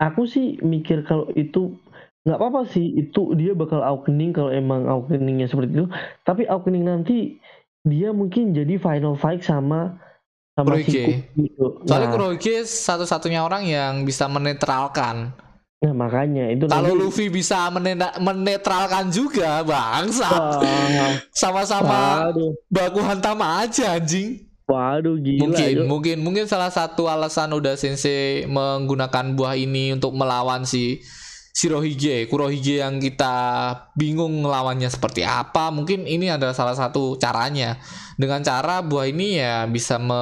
aku 0.02 0.26
sih 0.26 0.58
mikir 0.64 1.06
kalau 1.06 1.30
itu 1.38 1.76
nggak 2.24 2.40
apa-apa 2.40 2.60
sih 2.72 2.96
itu 2.96 3.36
dia 3.36 3.52
bakal 3.52 3.84
awakening 3.84 4.32
kalau 4.32 4.48
emang 4.48 4.88
awakeningnya 4.88 5.44
seperti 5.44 5.76
itu. 5.76 5.86
Tapi 6.24 6.48
awakening 6.48 6.84
nanti 6.88 7.36
dia 7.84 8.16
mungkin 8.16 8.56
jadi 8.56 8.80
final 8.80 9.12
fight 9.20 9.44
sama 9.44 10.00
sama 10.56 10.80
si 10.80 10.88
Kurohige. 10.88 11.04
Kurohige, 11.04 11.48
Cuk. 11.60 11.72
soalnya 11.84 12.08
nah, 12.08 12.12
Kurohige 12.16 12.56
satu-satunya 12.64 13.40
orang 13.44 13.68
yang 13.68 13.92
bisa 14.08 14.24
menetralkan. 14.24 15.36
Nah, 15.84 15.92
makanya 15.92 16.48
itu 16.48 16.64
kalau 16.64 16.96
nanti- 16.96 17.00
Luffy 17.04 17.26
bisa 17.28 17.68
menetralkan 18.16 19.12
juga 19.12 19.60
bangsa. 19.60 20.32
Sama-sama 21.44 22.32
baku 22.72 23.04
hantam 23.04 23.36
aja 23.44 24.00
anjing 24.00 24.43
waduh 24.64 25.16
gila 25.20 25.40
mungkin 25.44 25.74
Cuk. 25.76 25.86
mungkin 25.86 26.16
mungkin 26.24 26.44
salah 26.48 26.72
satu 26.72 27.06
alasan 27.06 27.52
udah 27.52 27.76
sensei 27.76 28.48
menggunakan 28.48 29.36
buah 29.36 29.54
ini 29.56 29.92
untuk 29.92 30.16
melawan 30.16 30.64
si 30.64 31.04
Shirohige, 31.54 32.26
Kurohige 32.26 32.82
yang 32.82 32.98
kita 32.98 33.30
bingung 33.94 34.42
ngelawannya 34.42 34.90
seperti 34.90 35.22
apa. 35.22 35.70
Mungkin 35.70 36.02
ini 36.02 36.26
adalah 36.26 36.50
salah 36.50 36.74
satu 36.74 37.14
caranya. 37.14 37.78
Dengan 38.18 38.42
cara 38.42 38.82
buah 38.82 39.06
ini 39.06 39.38
ya 39.38 39.62
bisa 39.70 39.94
me 40.02 40.18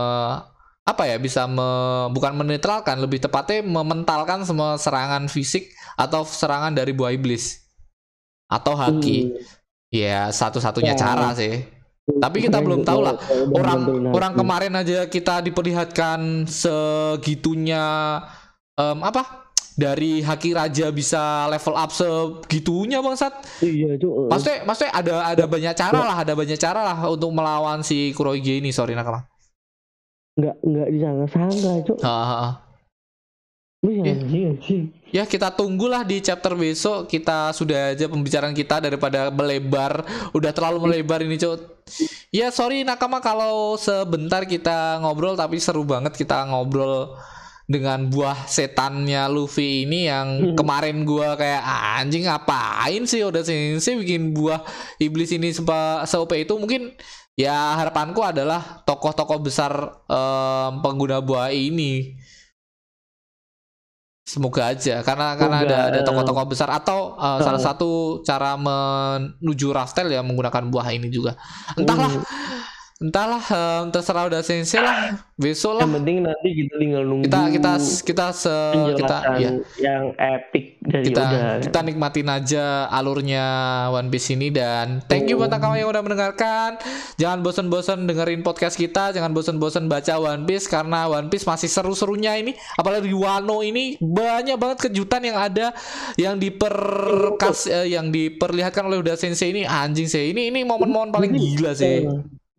apa 0.84 1.02
ya 1.08 1.16
bisa 1.16 1.48
me, 1.48 1.64
bukan 2.12 2.36
menetralkan 2.36 3.00
lebih 3.00 3.16
tepatnya 3.24 3.64
mementalkan 3.64 4.44
semua 4.44 4.76
serangan 4.76 5.24
fisik 5.32 5.72
atau 5.96 6.20
serangan 6.20 6.76
dari 6.76 6.92
buah 6.92 7.16
iblis 7.16 7.64
atau 8.52 8.76
haki 8.76 9.32
Hmm. 9.32 9.40
ya 9.88 10.28
satu-satunya 10.28 10.92
Ya. 10.92 11.00
cara 11.00 11.32
sih 11.32 11.64
tapi 12.18 12.42
kita 12.42 12.58
belum 12.58 12.82
Cuk, 12.82 12.88
tahu 12.88 13.00
lah. 13.00 13.14
kalau- 13.16 13.46
kalau 13.46 13.56
orang 13.56 13.80
orang 14.10 14.32
kemarin 14.34 14.72
aja 14.74 14.98
kita 15.06 15.40
diperlihatkan 15.40 16.44
segitunya 16.44 17.84
em, 18.74 18.98
apa? 19.00 19.44
Dari 19.72 20.20
haki 20.20 20.52
raja 20.52 20.92
bisa 20.92 21.48
level 21.48 21.72
up 21.72 21.88
segitunya 21.88 23.00
bangsat 23.00 23.32
iya 23.64 23.96
cuk 23.96 24.28
maksudnya 24.28 24.68
maksudnya 24.68 24.92
ada 24.92 25.14
ada 25.32 25.44
banyak 25.48 25.72
cara 25.72 26.00
lah 26.04 26.16
ada 26.20 26.36
banyak 26.36 26.58
cara 26.60 26.80
lah 26.84 26.98
untuk 27.08 27.32
melawan 27.32 27.80
si 27.80 28.12
Kurohige 28.12 28.60
ini. 28.60 28.68
Sorry 28.68 28.92
nakama. 28.92 29.24
Nggak 30.36 30.56
nggak 30.60 30.88
disangka-sangka 30.92 31.72
Iya. 33.82 34.14
anjing 34.14 34.44
anjing 34.54 34.82
Ya 35.10 35.26
kita 35.26 35.50
tunggulah 35.52 36.04
di 36.04 36.20
chapter 36.20 36.54
besok. 36.54 37.04
Kita 37.04 37.50
sudah 37.52 37.92
aja 37.92 38.08
pembicaraan 38.08 38.54
kita 38.54 38.80
daripada 38.80 39.28
melebar. 39.28 40.04
Udah 40.32 40.52
terlalu 40.54 40.88
melebar 40.88 41.20
ini 41.20 41.36
cok. 41.36 41.71
Ya 42.32 42.48
sorry 42.48 42.82
nakama 42.86 43.20
kalau 43.20 43.76
sebentar 43.76 44.48
kita 44.48 45.02
ngobrol 45.04 45.36
tapi 45.36 45.60
seru 45.60 45.84
banget 45.84 46.16
kita 46.16 46.48
ngobrol 46.48 47.12
dengan 47.68 48.10
buah 48.10 48.48
setannya 48.50 49.28
Luffy 49.30 49.86
ini 49.86 50.10
yang 50.10 50.56
kemarin 50.58 51.06
gua 51.06 51.38
kayak 51.38 51.62
"Ah, 51.62 52.02
anjing 52.02 52.26
ngapain 52.26 53.04
sih 53.06 53.22
udah 53.22 53.40
sih 53.46 53.94
bikin 53.96 54.34
buah 54.34 54.60
iblis 54.98 55.30
ini 55.32 55.54
sepa 55.54 56.04
se 56.04 56.18
itu 56.36 56.54
mungkin 56.58 56.92
ya 57.38 57.80
harapanku 57.80 58.20
adalah 58.20 58.84
tokoh-tokoh 58.84 59.40
besar 59.40 59.72
em, 60.04 60.72
pengguna 60.84 61.24
buah 61.24 61.48
ini 61.54 62.18
Semoga 64.22 64.70
aja 64.70 65.02
karena 65.02 65.34
karena 65.34 65.56
Semoga, 65.66 65.74
ada 65.74 65.78
ada 65.90 65.98
eh. 65.98 66.04
tokoh-tokoh 66.06 66.46
besar 66.46 66.70
atau 66.70 67.18
uh, 67.18 67.42
salah 67.42 67.58
Eh. 67.58 67.66
satu 67.66 67.90
cara 68.22 68.54
menuju 68.54 69.74
Raftel 69.74 70.14
ya 70.14 70.22
menggunakan 70.22 70.62
buah 70.70 70.94
ini 70.94 71.10
juga. 71.10 71.34
Entahlah, 71.74 72.06
Hmm. 72.06 72.22
Entahlah 73.02 73.42
em, 73.42 73.84
terserah 73.90 74.24
udah 74.30 74.40
sensei 74.46 74.78
lah. 74.78 75.18
Besok 75.34 75.82
lah 75.82 75.84
yang 75.84 75.98
penting 75.98 76.16
nanti 76.22 76.48
kita 76.54 76.74
tinggal 76.78 77.02
nunggu 77.02 77.26
kita 77.26 77.40
kita 77.50 77.72
kita 78.06 78.26
se 78.30 78.56
kita 78.94 79.16
ya 79.42 79.50
yang 79.82 80.14
epic 80.14 80.78
dari 80.78 81.04
kita 81.10 81.22
Oda 81.26 81.42
kita 81.66 81.78
nikmatin 81.82 82.28
aja 82.30 82.86
alurnya 82.86 83.46
One 83.90 84.06
Piece 84.06 84.30
ini 84.38 84.54
dan 84.54 85.02
thank 85.10 85.26
you 85.26 85.34
buat 85.34 85.50
kamu 85.50 85.82
yang 85.82 85.90
udah 85.90 86.02
mendengarkan. 86.02 86.78
Jangan 87.18 87.42
bosan-bosan 87.42 88.06
dengerin 88.06 88.42
podcast 88.46 88.78
kita, 88.78 89.10
jangan 89.14 89.34
bosan-bosan 89.34 89.86
baca 89.90 90.18
One 90.18 90.46
Piece 90.46 90.70
karena 90.70 91.10
One 91.10 91.30
Piece 91.30 91.46
masih 91.46 91.66
seru-serunya 91.66 92.38
ini. 92.38 92.54
Apalagi 92.78 93.10
di 93.10 93.16
Wano 93.16 93.62
ini 93.62 93.98
banyak 93.98 94.56
banget 94.58 94.78
kejutan 94.90 95.22
yang 95.22 95.38
ada 95.38 95.74
yang 96.18 96.38
diperkas 96.38 97.70
eh, 97.70 97.94
yang 97.94 98.10
diperlihatkan 98.10 98.86
oleh 98.86 99.02
Uda 99.02 99.14
Sensei 99.14 99.54
ini 99.54 99.62
anjing 99.66 100.10
sih. 100.10 100.34
Ini 100.34 100.50
ini 100.50 100.60
momen-momen 100.66 101.14
paling 101.14 101.32
gila 101.34 101.72
sih. 101.74 102.06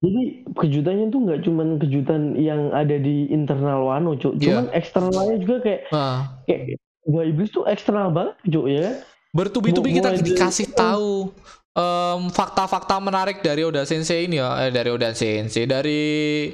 Jadi 0.04 0.22
kejutannya 0.54 1.06
tuh 1.08 1.20
nggak 1.24 1.40
cuman 1.42 1.68
kejutan 1.80 2.22
yang 2.36 2.70
ada 2.70 2.94
di 2.94 3.26
internal 3.30 3.88
Wano 3.88 4.14
cuk 4.14 4.36
Iya. 4.36 4.44
cuman 4.60 4.66
eksternalnya 4.72 5.36
juga 5.40 5.56
kayak 5.62 5.82
Nah, 5.90 6.20
kayak 6.44 6.62
Buah 7.04 7.26
Iblis 7.26 7.50
tuh 7.50 7.64
eksternal 7.66 8.12
banget 8.12 8.36
cuk 8.46 8.66
ya 8.68 8.80
kan? 8.84 8.96
bertubi-tubi 9.34 9.90
kita 9.94 10.14
dikasih 10.14 10.72
tahu 10.72 11.32
em, 11.74 12.22
fakta-fakta 12.30 13.02
menarik 13.02 13.42
dari 13.42 13.66
Oda 13.66 13.82
Sensei 13.82 14.28
ini 14.28 14.38
ya, 14.38 14.62
eh, 14.62 14.70
dari 14.70 14.88
Oda 14.88 15.10
Sensei, 15.12 15.66
dari 15.66 16.02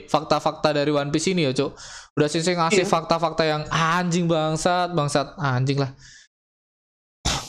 fakta-fakta 0.08 0.72
dari 0.72 0.88
One 0.88 1.12
Piece 1.12 1.28
ini 1.30 1.44
ya, 1.44 1.52
Cuk. 1.52 1.76
Oda 2.16 2.28
Sensei 2.28 2.56
ngasih 2.56 2.88
Iya. 2.88 2.88
fakta-fakta 2.88 3.44
yang 3.44 3.68
anjing 3.68 4.26
bangsat, 4.26 4.96
bangsat, 4.96 5.36
anjing 5.36 5.76
lah. 5.76 5.92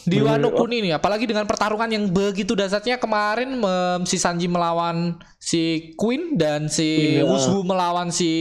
Di 0.07 0.19
Bener, 0.21 0.41
Wano 0.41 0.49
oh. 0.53 0.65
Kun 0.65 0.73
ini 0.73 0.91
apalagi 0.95 1.29
dengan 1.29 1.45
pertarungan 1.45 1.91
yang 1.91 2.05
begitu 2.09 2.57
dasarnya 2.57 2.97
kemarin 2.97 3.61
em, 3.61 4.01
si 4.09 4.17
Sanji 4.17 4.49
melawan 4.49 5.21
si 5.37 5.93
Queen 5.97 6.37
dan 6.41 6.69
si. 6.71 7.21
Wushu 7.21 7.65
melawan 7.67 8.09
si 8.09 8.33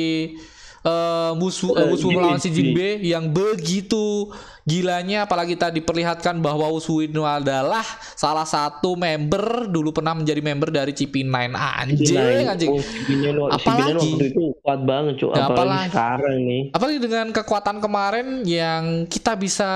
uh, 0.86 1.36
uh, 1.36 2.12
melawan 2.12 2.40
si 2.40 2.50
Jinbe 2.54 3.00
yang 3.04 3.32
begitu 3.32 4.32
gilanya 4.70 5.26
apalagi 5.26 5.58
tadi 5.58 5.82
diperlihatkan 5.82 6.38
bahwa 6.38 6.70
Uswino 6.70 7.26
adalah 7.26 7.82
salah 8.14 8.46
satu 8.46 8.94
member 8.94 9.66
dulu 9.66 9.90
pernah 9.90 10.14
menjadi 10.14 10.38
member 10.46 10.70
dari 10.70 10.94
CP9 10.94 11.58
anjing 11.58 12.46
anjing. 12.46 12.70
Oh, 12.70 13.50
apalagi? 13.50 13.98
waktu 13.98 14.26
itu 14.30 14.44
kuat 14.62 14.82
banget 14.86 15.14
cuy 15.18 15.34
ya, 15.34 15.50
apalagi, 15.50 15.50
apalagi? 15.50 15.90
sekarang 15.90 16.36
nih 16.46 16.62
apalagi 16.70 17.00
dengan 17.02 17.28
kekuatan 17.34 17.78
kemarin 17.82 18.28
yang 18.46 18.84
kita 19.10 19.34
bisa 19.34 19.72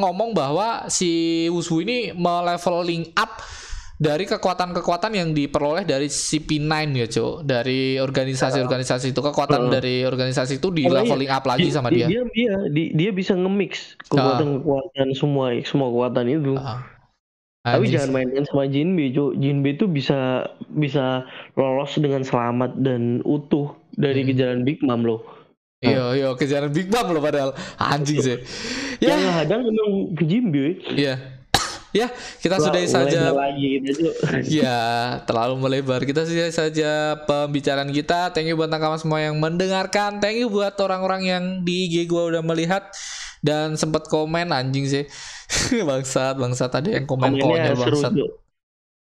ngomong 0.00 0.32
bahwa 0.32 0.88
si 0.88 1.44
Uswu 1.52 1.84
ini 1.84 2.16
meleveling 2.16 3.12
up 3.12 3.44
dari 3.96 4.28
kekuatan-kekuatan 4.28 5.12
yang 5.16 5.32
diperoleh 5.32 5.88
dari 5.88 6.12
CP9 6.12 6.68
ya 7.00 7.06
cok 7.08 7.34
dari 7.48 7.96
organisasi-organisasi 7.96 9.16
itu 9.16 9.20
kekuatan 9.24 9.68
uh, 9.68 9.72
dari 9.72 10.04
organisasi 10.04 10.60
itu 10.60 10.68
di 10.68 10.84
oh, 10.84 10.92
leveling 10.92 11.32
up 11.32 11.44
lagi 11.48 11.72
sama 11.72 11.88
dia 11.88 12.04
dia 12.04 12.20
dia 12.28 12.54
dia, 12.68 12.88
dia 12.92 13.10
bisa 13.16 13.32
nge-mix 13.32 13.96
kekuatan-kekuatan 14.04 15.16
semua 15.16 15.56
semua 15.64 15.88
kekuatan 15.88 16.26
itu 16.28 16.54
uh. 16.60 16.80
Tapi 17.66 17.90
jangan 17.90 18.14
main-main 18.14 18.46
sama 18.46 18.70
Jinbe, 18.70 19.10
cok. 19.10 19.42
Jinbe 19.42 19.74
itu 19.74 19.90
bisa 19.90 20.46
bisa 20.70 21.26
lolos 21.58 21.98
dengan 21.98 22.22
selamat 22.22 22.78
dan 22.78 23.26
utuh 23.26 23.74
dari 23.98 24.22
hmm. 24.22 24.28
kejaran 24.30 24.60
Big 24.62 24.78
Mom 24.86 25.02
loh. 25.02 25.26
Iya, 25.82 26.14
iya 26.14 26.28
kejaran 26.38 26.70
Big 26.70 26.86
Mom 26.94 27.10
loh 27.10 27.18
padahal 27.18 27.58
anjing 27.74 28.22
sih. 28.22 28.38
Ya. 29.02 29.18
Yang 29.18 29.34
hadang 29.34 29.60
memang 29.66 29.90
ke 30.14 30.24
Jinbe. 30.30 30.78
Iya. 30.94 31.35
Ya, 31.94 32.10
kita 32.42 32.58
sudah 32.58 32.82
saja. 32.86 33.30
Lagi 33.30 33.80
gitu, 33.82 34.10
ya, 34.62 34.80
terlalu 35.24 35.54
melebar. 35.62 36.02
Kita 36.02 36.26
sudah 36.26 36.50
saja 36.50 36.90
pembicaraan 37.24 37.90
kita. 37.94 38.34
Thank 38.34 38.50
you 38.50 38.56
buat 38.58 38.70
nakama 38.70 38.98
semua 38.98 39.22
yang 39.22 39.38
mendengarkan. 39.38 40.18
Thank 40.18 40.42
you 40.42 40.48
buat 40.50 40.74
orang-orang 40.82 41.22
yang 41.26 41.44
di 41.62 41.86
IG 41.86 42.10
gua 42.10 42.28
udah 42.30 42.42
melihat 42.42 42.90
dan 43.40 43.78
sempat 43.78 44.10
komen 44.10 44.50
anjing 44.50 44.86
sih. 44.90 45.04
bangsat, 45.88 46.34
bangsat 46.36 46.70
ada 46.74 46.90
yang 46.90 47.06
komen 47.06 47.38
konyol 47.38 47.76
bangsat. 47.78 48.12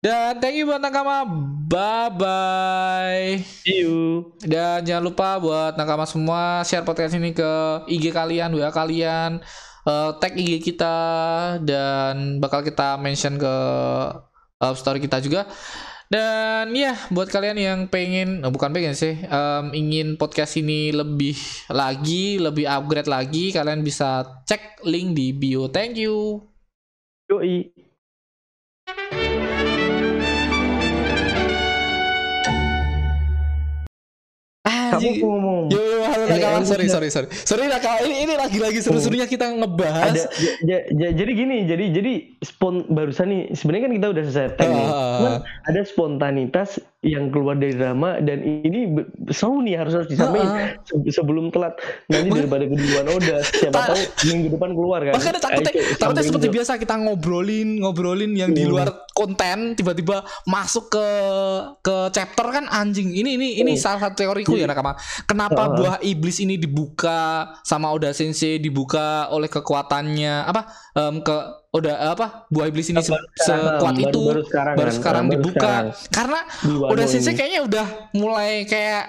Dan 0.04 0.38
thank 0.38 0.60
you 0.60 0.68
buat 0.68 0.78
nakama. 0.78 1.26
Bye 1.66 2.12
bye. 2.14 3.42
See 3.64 3.82
you. 3.82 4.30
Dan 4.44 4.86
jangan 4.86 5.02
lupa 5.02 5.40
buat 5.40 5.72
nakama 5.74 6.06
semua 6.06 6.62
share 6.62 6.84
podcast 6.86 7.16
ini 7.16 7.32
ke 7.32 7.50
IG 7.90 8.12
kalian, 8.12 8.54
WA 8.54 8.70
kalian 8.70 9.42
uh, 9.86 10.10
tag 10.18 10.34
IG 10.34 10.60
kita 10.60 10.94
dan 11.62 12.42
bakal 12.42 12.60
kita 12.60 12.98
mention 12.98 13.38
ke 13.38 13.54
uh, 14.60 14.74
story 14.74 14.98
kita 15.00 15.22
juga. 15.22 15.46
Dan 16.06 16.70
ya 16.70 16.94
buat 17.10 17.26
kalian 17.26 17.58
yang 17.58 17.80
pengen, 17.90 18.46
oh, 18.46 18.54
bukan 18.54 18.70
pengen 18.70 18.94
sih, 18.94 19.18
um, 19.26 19.74
ingin 19.74 20.14
podcast 20.14 20.54
ini 20.54 20.94
lebih 20.94 21.34
lagi, 21.66 22.38
lebih 22.38 22.62
upgrade 22.62 23.10
lagi, 23.10 23.50
kalian 23.50 23.82
bisa 23.82 24.22
cek 24.46 24.86
link 24.86 25.18
di 25.18 25.34
bio. 25.34 25.66
Thank 25.66 25.98
you. 25.98 26.46
Yoi. 27.26 27.75
Kamu 34.92 35.10
ngomong. 35.22 35.62
Yo, 35.72 35.80
yo 35.80 35.98
halo 36.06 36.24
Nakama. 36.30 36.62
Sorry, 36.66 36.86
sorry, 36.86 37.08
sorry. 37.10 37.28
Sorry 37.32 37.64
Nakama. 37.66 38.04
Ini 38.06 38.14
ini 38.28 38.34
lagi-lagi 38.38 38.78
seru-serunya 38.84 39.26
kita 39.26 39.50
ngebahas. 39.56 40.14
Ada, 40.14 40.78
jadi 40.94 41.32
gini, 41.32 41.66
jadi 41.66 41.84
jadi 41.90 42.12
spon 42.42 42.86
barusan 42.90 43.26
nih 43.30 43.42
sebenarnya 43.56 43.84
kan 43.88 43.92
kita 43.96 44.06
udah 44.12 44.22
selesai 44.26 44.46
tag 44.58 44.68
nih. 44.70 44.88
Uh, 44.90 45.38
ada 45.70 45.80
spontanitas 45.86 46.78
yang 47.06 47.30
keluar 47.30 47.54
dari 47.54 47.74
drama 47.78 48.18
dan 48.18 48.42
ini 48.42 48.90
seru 49.30 49.62
nih 49.62 49.78
harus 49.78 49.94
harus 49.94 50.08
disampaikan. 50.10 50.74
Uh, 50.90 51.06
sebelum 51.10 51.54
telat. 51.54 51.78
Nanti 52.10 52.28
daripada 52.34 52.64
keduluan. 52.66 53.04
Oda 53.06 53.36
siapa 53.46 53.94
tahu 53.94 54.02
minggu 54.26 54.46
depan 54.58 54.70
keluar 54.74 55.00
kan. 55.06 55.12
Makanya 55.14 55.40
takutnya 55.40 55.72
takutnya 55.96 56.24
seperti 56.26 56.48
biasa 56.50 56.72
kita 56.82 56.94
ngobrolin 56.98 57.78
ngobrolin 57.80 58.32
yang 58.34 58.50
di 58.50 58.66
luar 58.66 59.05
konten 59.16 59.72
tiba-tiba 59.72 60.20
masuk 60.44 60.92
ke 60.92 61.06
ke 61.80 61.96
chapter 62.12 62.52
kan 62.52 62.68
anjing 62.68 63.16
ini 63.16 63.40
ini 63.40 63.48
ini 63.64 63.72
salah 63.80 64.04
satu 64.04 64.20
teoriku 64.20 64.52
ya 64.60 64.68
nakama. 64.68 64.92
Kenapa 65.24 65.72
uh, 65.72 65.72
buah 65.72 65.96
iblis 66.04 66.44
ini 66.44 66.60
dibuka 66.60 67.48
sama 67.64 67.88
Oda 67.88 68.12
Sensei 68.12 68.60
dibuka 68.60 69.32
oleh 69.32 69.48
kekuatannya 69.48 70.44
apa 70.44 70.68
um, 70.92 71.24
ke 71.24 71.36
udah 71.72 72.12
apa 72.12 72.26
buah 72.52 72.68
iblis 72.68 72.92
ini 72.92 73.00
se 73.00 73.12
sekuat 73.40 73.96
baru, 73.96 74.04
itu 74.08 74.20
baru, 74.20 74.42
sekarang, 74.44 74.74
baru 74.76 74.88
kan? 74.88 74.96
sekarang 74.96 75.24
dibuka. 75.28 75.56
sekarang. 75.56 75.84
karena 76.12 76.40
udah 76.92 77.06
sensei 77.08 77.32
kayaknya 77.36 77.60
udah 77.68 77.86
mulai 78.16 78.64
kayak 78.64 79.04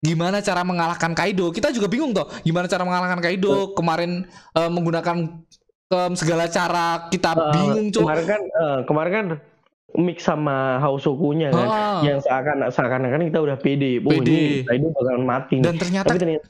gimana 0.00 0.40
cara 0.40 0.64
mengalahkan 0.64 1.12
Kaido? 1.12 1.52
Kita 1.52 1.68
juga 1.76 1.86
bingung 1.92 2.16
toh 2.16 2.28
gimana 2.40 2.64
cara 2.68 2.88
mengalahkan 2.88 3.20
Kaido? 3.20 3.76
Kemarin 3.76 4.24
uh, 4.56 4.70
menggunakan 4.72 5.44
um, 5.90 6.12
segala 6.14 6.46
cara 6.46 7.10
kita 7.10 7.34
uh, 7.34 7.50
bingung 7.52 7.88
cuy 7.90 8.02
kemarin 8.06 8.26
kan 8.26 8.42
uh, 8.56 8.78
kemarin 8.86 9.12
kan 9.12 9.26
mix 9.98 10.22
sama 10.22 10.78
Hausokunya 10.78 11.50
kan 11.50 11.66
uh, 11.66 12.00
yang 12.06 12.22
seakan 12.22 12.70
seakan-akan 12.70 13.26
kita 13.26 13.42
udah 13.42 13.56
pede, 13.58 13.98
oh, 13.98 14.06
pede. 14.14 14.30
ini 14.30 14.62
Kaido 14.62 14.94
bakalan 14.94 15.24
mati 15.26 15.58
dan 15.58 15.74
ternyata, 15.74 16.14
Tapi 16.14 16.18
ternyata 16.22 16.46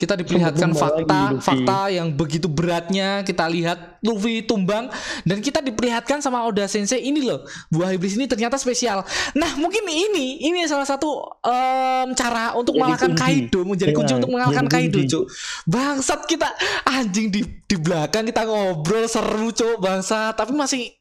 kita 0.00 0.16
diperlihatkan 0.16 0.72
fakta 0.72 1.36
fakta 1.44 1.92
yang 1.92 2.08
begitu 2.08 2.48
beratnya. 2.48 3.20
Kita 3.20 3.44
lihat 3.44 4.00
Luffy 4.00 4.40
tumbang 4.48 4.88
dan 5.28 5.44
kita 5.44 5.60
diperlihatkan 5.60 6.24
sama 6.24 6.40
Oda 6.48 6.64
Sensei. 6.64 7.04
Ini 7.04 7.20
loh 7.20 7.44
buah 7.68 7.92
iblis 7.92 8.16
ini 8.16 8.24
ternyata 8.24 8.56
spesial. 8.56 9.04
Nah 9.36 9.60
mungkin 9.60 9.84
ini 9.84 10.40
ini 10.40 10.64
salah 10.64 10.88
satu 10.88 11.20
um, 11.44 12.08
cara 12.16 12.56
untuk 12.56 12.80
mengalahkan 12.80 13.12
Kaido. 13.12 13.60
Menjadi 13.68 13.92
kunci 13.92 14.16
ya, 14.16 14.24
untuk 14.24 14.32
mengalahkan 14.32 14.66
Kaido 14.72 15.04
cuk. 15.04 15.28
Bangsat 15.68 16.24
kita 16.24 16.48
anjing 16.88 17.28
di 17.28 17.44
di 17.44 17.76
belakang 17.76 18.24
kita 18.24 18.48
ngobrol 18.48 19.04
seru 19.04 19.52
cuk 19.52 19.84
bangsat. 19.84 20.32
Tapi 20.32 20.56
masih 20.56 20.96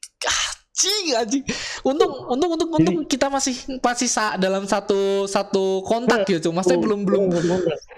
anjing 0.80 1.06
anjing. 1.20 1.44
Untung 1.84 2.12
untung 2.32 2.50
untung 2.56 2.70
untung 2.72 2.98
kita 3.04 3.28
masih 3.28 3.56
masih 3.84 4.08
sa 4.08 4.39
dalam 4.39 4.63
satu 4.63 5.28
satu 5.28 5.84
kontak 5.84 6.24
ya 6.32 6.39
cuma 6.39 6.63
saya 6.63 6.80
belum 6.80 7.04
belum 7.04 7.28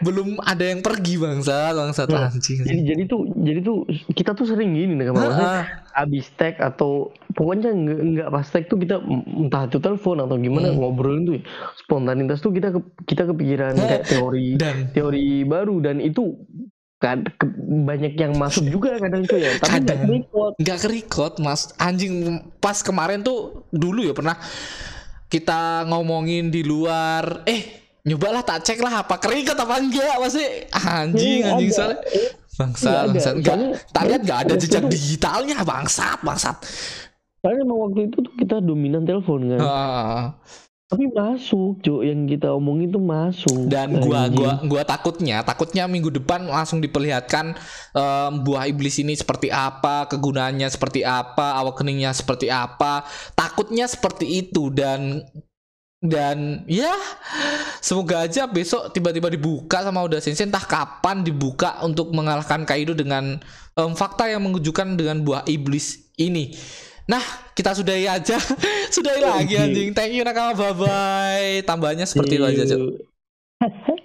belum 0.01 0.27
ada 0.41 0.65
yang 0.65 0.81
pergi 0.81 1.21
bangsa 1.21 1.77
bangsa 1.77 2.09
nah, 2.09 2.33
anjing. 2.33 2.65
jadi 2.65 2.81
jadi 2.81 3.03
tuh 3.05 3.21
jadi 3.37 3.59
tuh 3.61 3.85
kita 4.17 4.33
tuh 4.33 4.49
sering 4.49 4.73
gini 4.73 4.97
nih 4.97 5.13
maksudnya 5.13 5.85
abis 5.91 6.31
tag 6.39 6.57
atau 6.57 7.13
pokoknya 7.35 7.69
nggak 7.69 7.99
nggak 8.01 8.29
pas 8.31 8.47
tag 8.49 8.65
tuh 8.65 8.79
kita 8.81 8.97
entah 9.37 9.69
itu 9.69 9.77
telepon 9.77 10.17
atau 10.23 10.35
gimana 10.39 10.73
hmm. 10.73 10.77
ngobrolin 10.81 11.23
tuh 11.27 11.37
spontanitas 11.85 12.39
tuh 12.41 12.49
kita 12.55 12.73
kita 13.05 13.29
kepikiran 13.29 13.77
kayak 13.77 14.07
teori 14.09 14.57
dan 14.57 14.89
teori 14.95 15.43
baru. 15.45 15.75
Dan 15.83 15.99
itu 15.99 16.39
kan 17.01 17.25
banyak 17.65 18.13
yang 18.13 18.37
masuk 18.37 18.69
juga 18.69 19.01
kadang 19.01 19.25
itu 19.25 19.41
ya 19.41 19.57
tapi 19.57 19.81
kadang. 19.81 19.99
nggak 20.61 20.79
kerikot 20.85 21.41
mas. 21.41 21.73
Anjing 21.81 22.37
pas 22.61 22.77
kemarin 22.85 23.25
tuh 23.25 23.65
dulu 23.73 24.05
ya 24.05 24.13
pernah 24.13 24.37
kita 25.25 25.89
ngomongin 25.89 26.53
di 26.53 26.61
luar 26.61 27.41
eh 27.49 27.81
nyobalah 28.05 28.45
tak 28.45 28.61
cek 28.61 28.85
lah 28.85 29.01
apa 29.01 29.17
kerikot 29.17 29.57
apa 29.57 29.81
enggak 29.81 30.15
masih 30.21 30.69
anjing 30.69 31.41
hmm, 31.41 31.51
anjing 31.57 31.71
soalnya. 31.73 31.99
Bangsa 32.53 32.89
bangsa 33.09 33.29
enggak 33.33 33.55
tak 33.89 34.03
lihat 34.05 34.21
nggak 34.21 34.39
ada 34.45 34.53
jejak 34.61 34.83
digitalnya 34.85 35.57
bangsat 35.65 36.21
bangsat. 36.21 36.61
Karena 37.41 37.65
emang 37.65 37.89
waktu 37.89 38.13
itu 38.13 38.21
tuh 38.21 38.33
kita 38.37 38.61
dominan 38.61 39.01
telepon 39.01 39.57
kan. 39.57 39.57
Uh, 39.57 40.21
tapi 40.91 41.07
masuk, 41.07 41.79
Cuk, 41.79 42.03
yang 42.03 42.27
kita 42.27 42.51
omongin 42.51 42.91
itu 42.91 42.99
masuk. 42.99 43.71
Dan 43.71 44.03
gua 44.03 44.27
Anjing. 44.27 44.43
gua 44.43 44.51
gua 44.67 44.83
takutnya, 44.83 45.39
takutnya 45.39 45.87
minggu 45.87 46.11
depan 46.11 46.43
langsung 46.51 46.83
diperlihatkan 46.83 47.55
um, 47.95 48.31
buah 48.43 48.67
iblis 48.67 48.99
ini 48.99 49.15
seperti 49.15 49.47
apa, 49.47 50.11
kegunaannya 50.11 50.67
seperti 50.67 51.07
apa, 51.07 51.55
awak 51.63 51.79
keningnya 51.79 52.11
seperti 52.11 52.51
apa. 52.51 53.07
Takutnya 53.39 53.87
seperti 53.87 54.43
itu 54.43 54.67
dan 54.67 55.23
dan 56.03 56.67
ya 56.67 56.91
semoga 57.79 58.27
aja 58.27 58.49
besok 58.49 58.91
tiba-tiba 58.91 59.31
dibuka 59.31 59.85
sama 59.85 60.03
udah 60.03 60.19
Sensei 60.19 60.43
entah 60.43 60.65
kapan 60.65 61.23
dibuka 61.23 61.79
untuk 61.87 62.11
mengalahkan 62.11 62.67
Kaido 62.67 62.91
dengan 62.91 63.39
um, 63.79 63.95
fakta 63.95 64.27
yang 64.27 64.43
mengejutkan 64.43 64.99
dengan 64.99 65.23
buah 65.23 65.47
iblis 65.47 66.11
ini. 66.19 66.51
Nah, 67.11 67.23
kita 67.51 67.75
sudahi 67.75 68.07
aja. 68.07 68.39
sudahi 68.95 69.19
lagi 69.19 69.59
anjing. 69.59 69.91
Thank 69.91 70.15
you 70.15 70.23
nakama. 70.23 70.55
Bye 70.55 70.71
bye. 70.79 71.51
Tambahannya 71.67 72.07
seperti 72.07 72.39
itu 72.39 72.45
aja, 72.47 72.63
Cuk. 72.71 73.03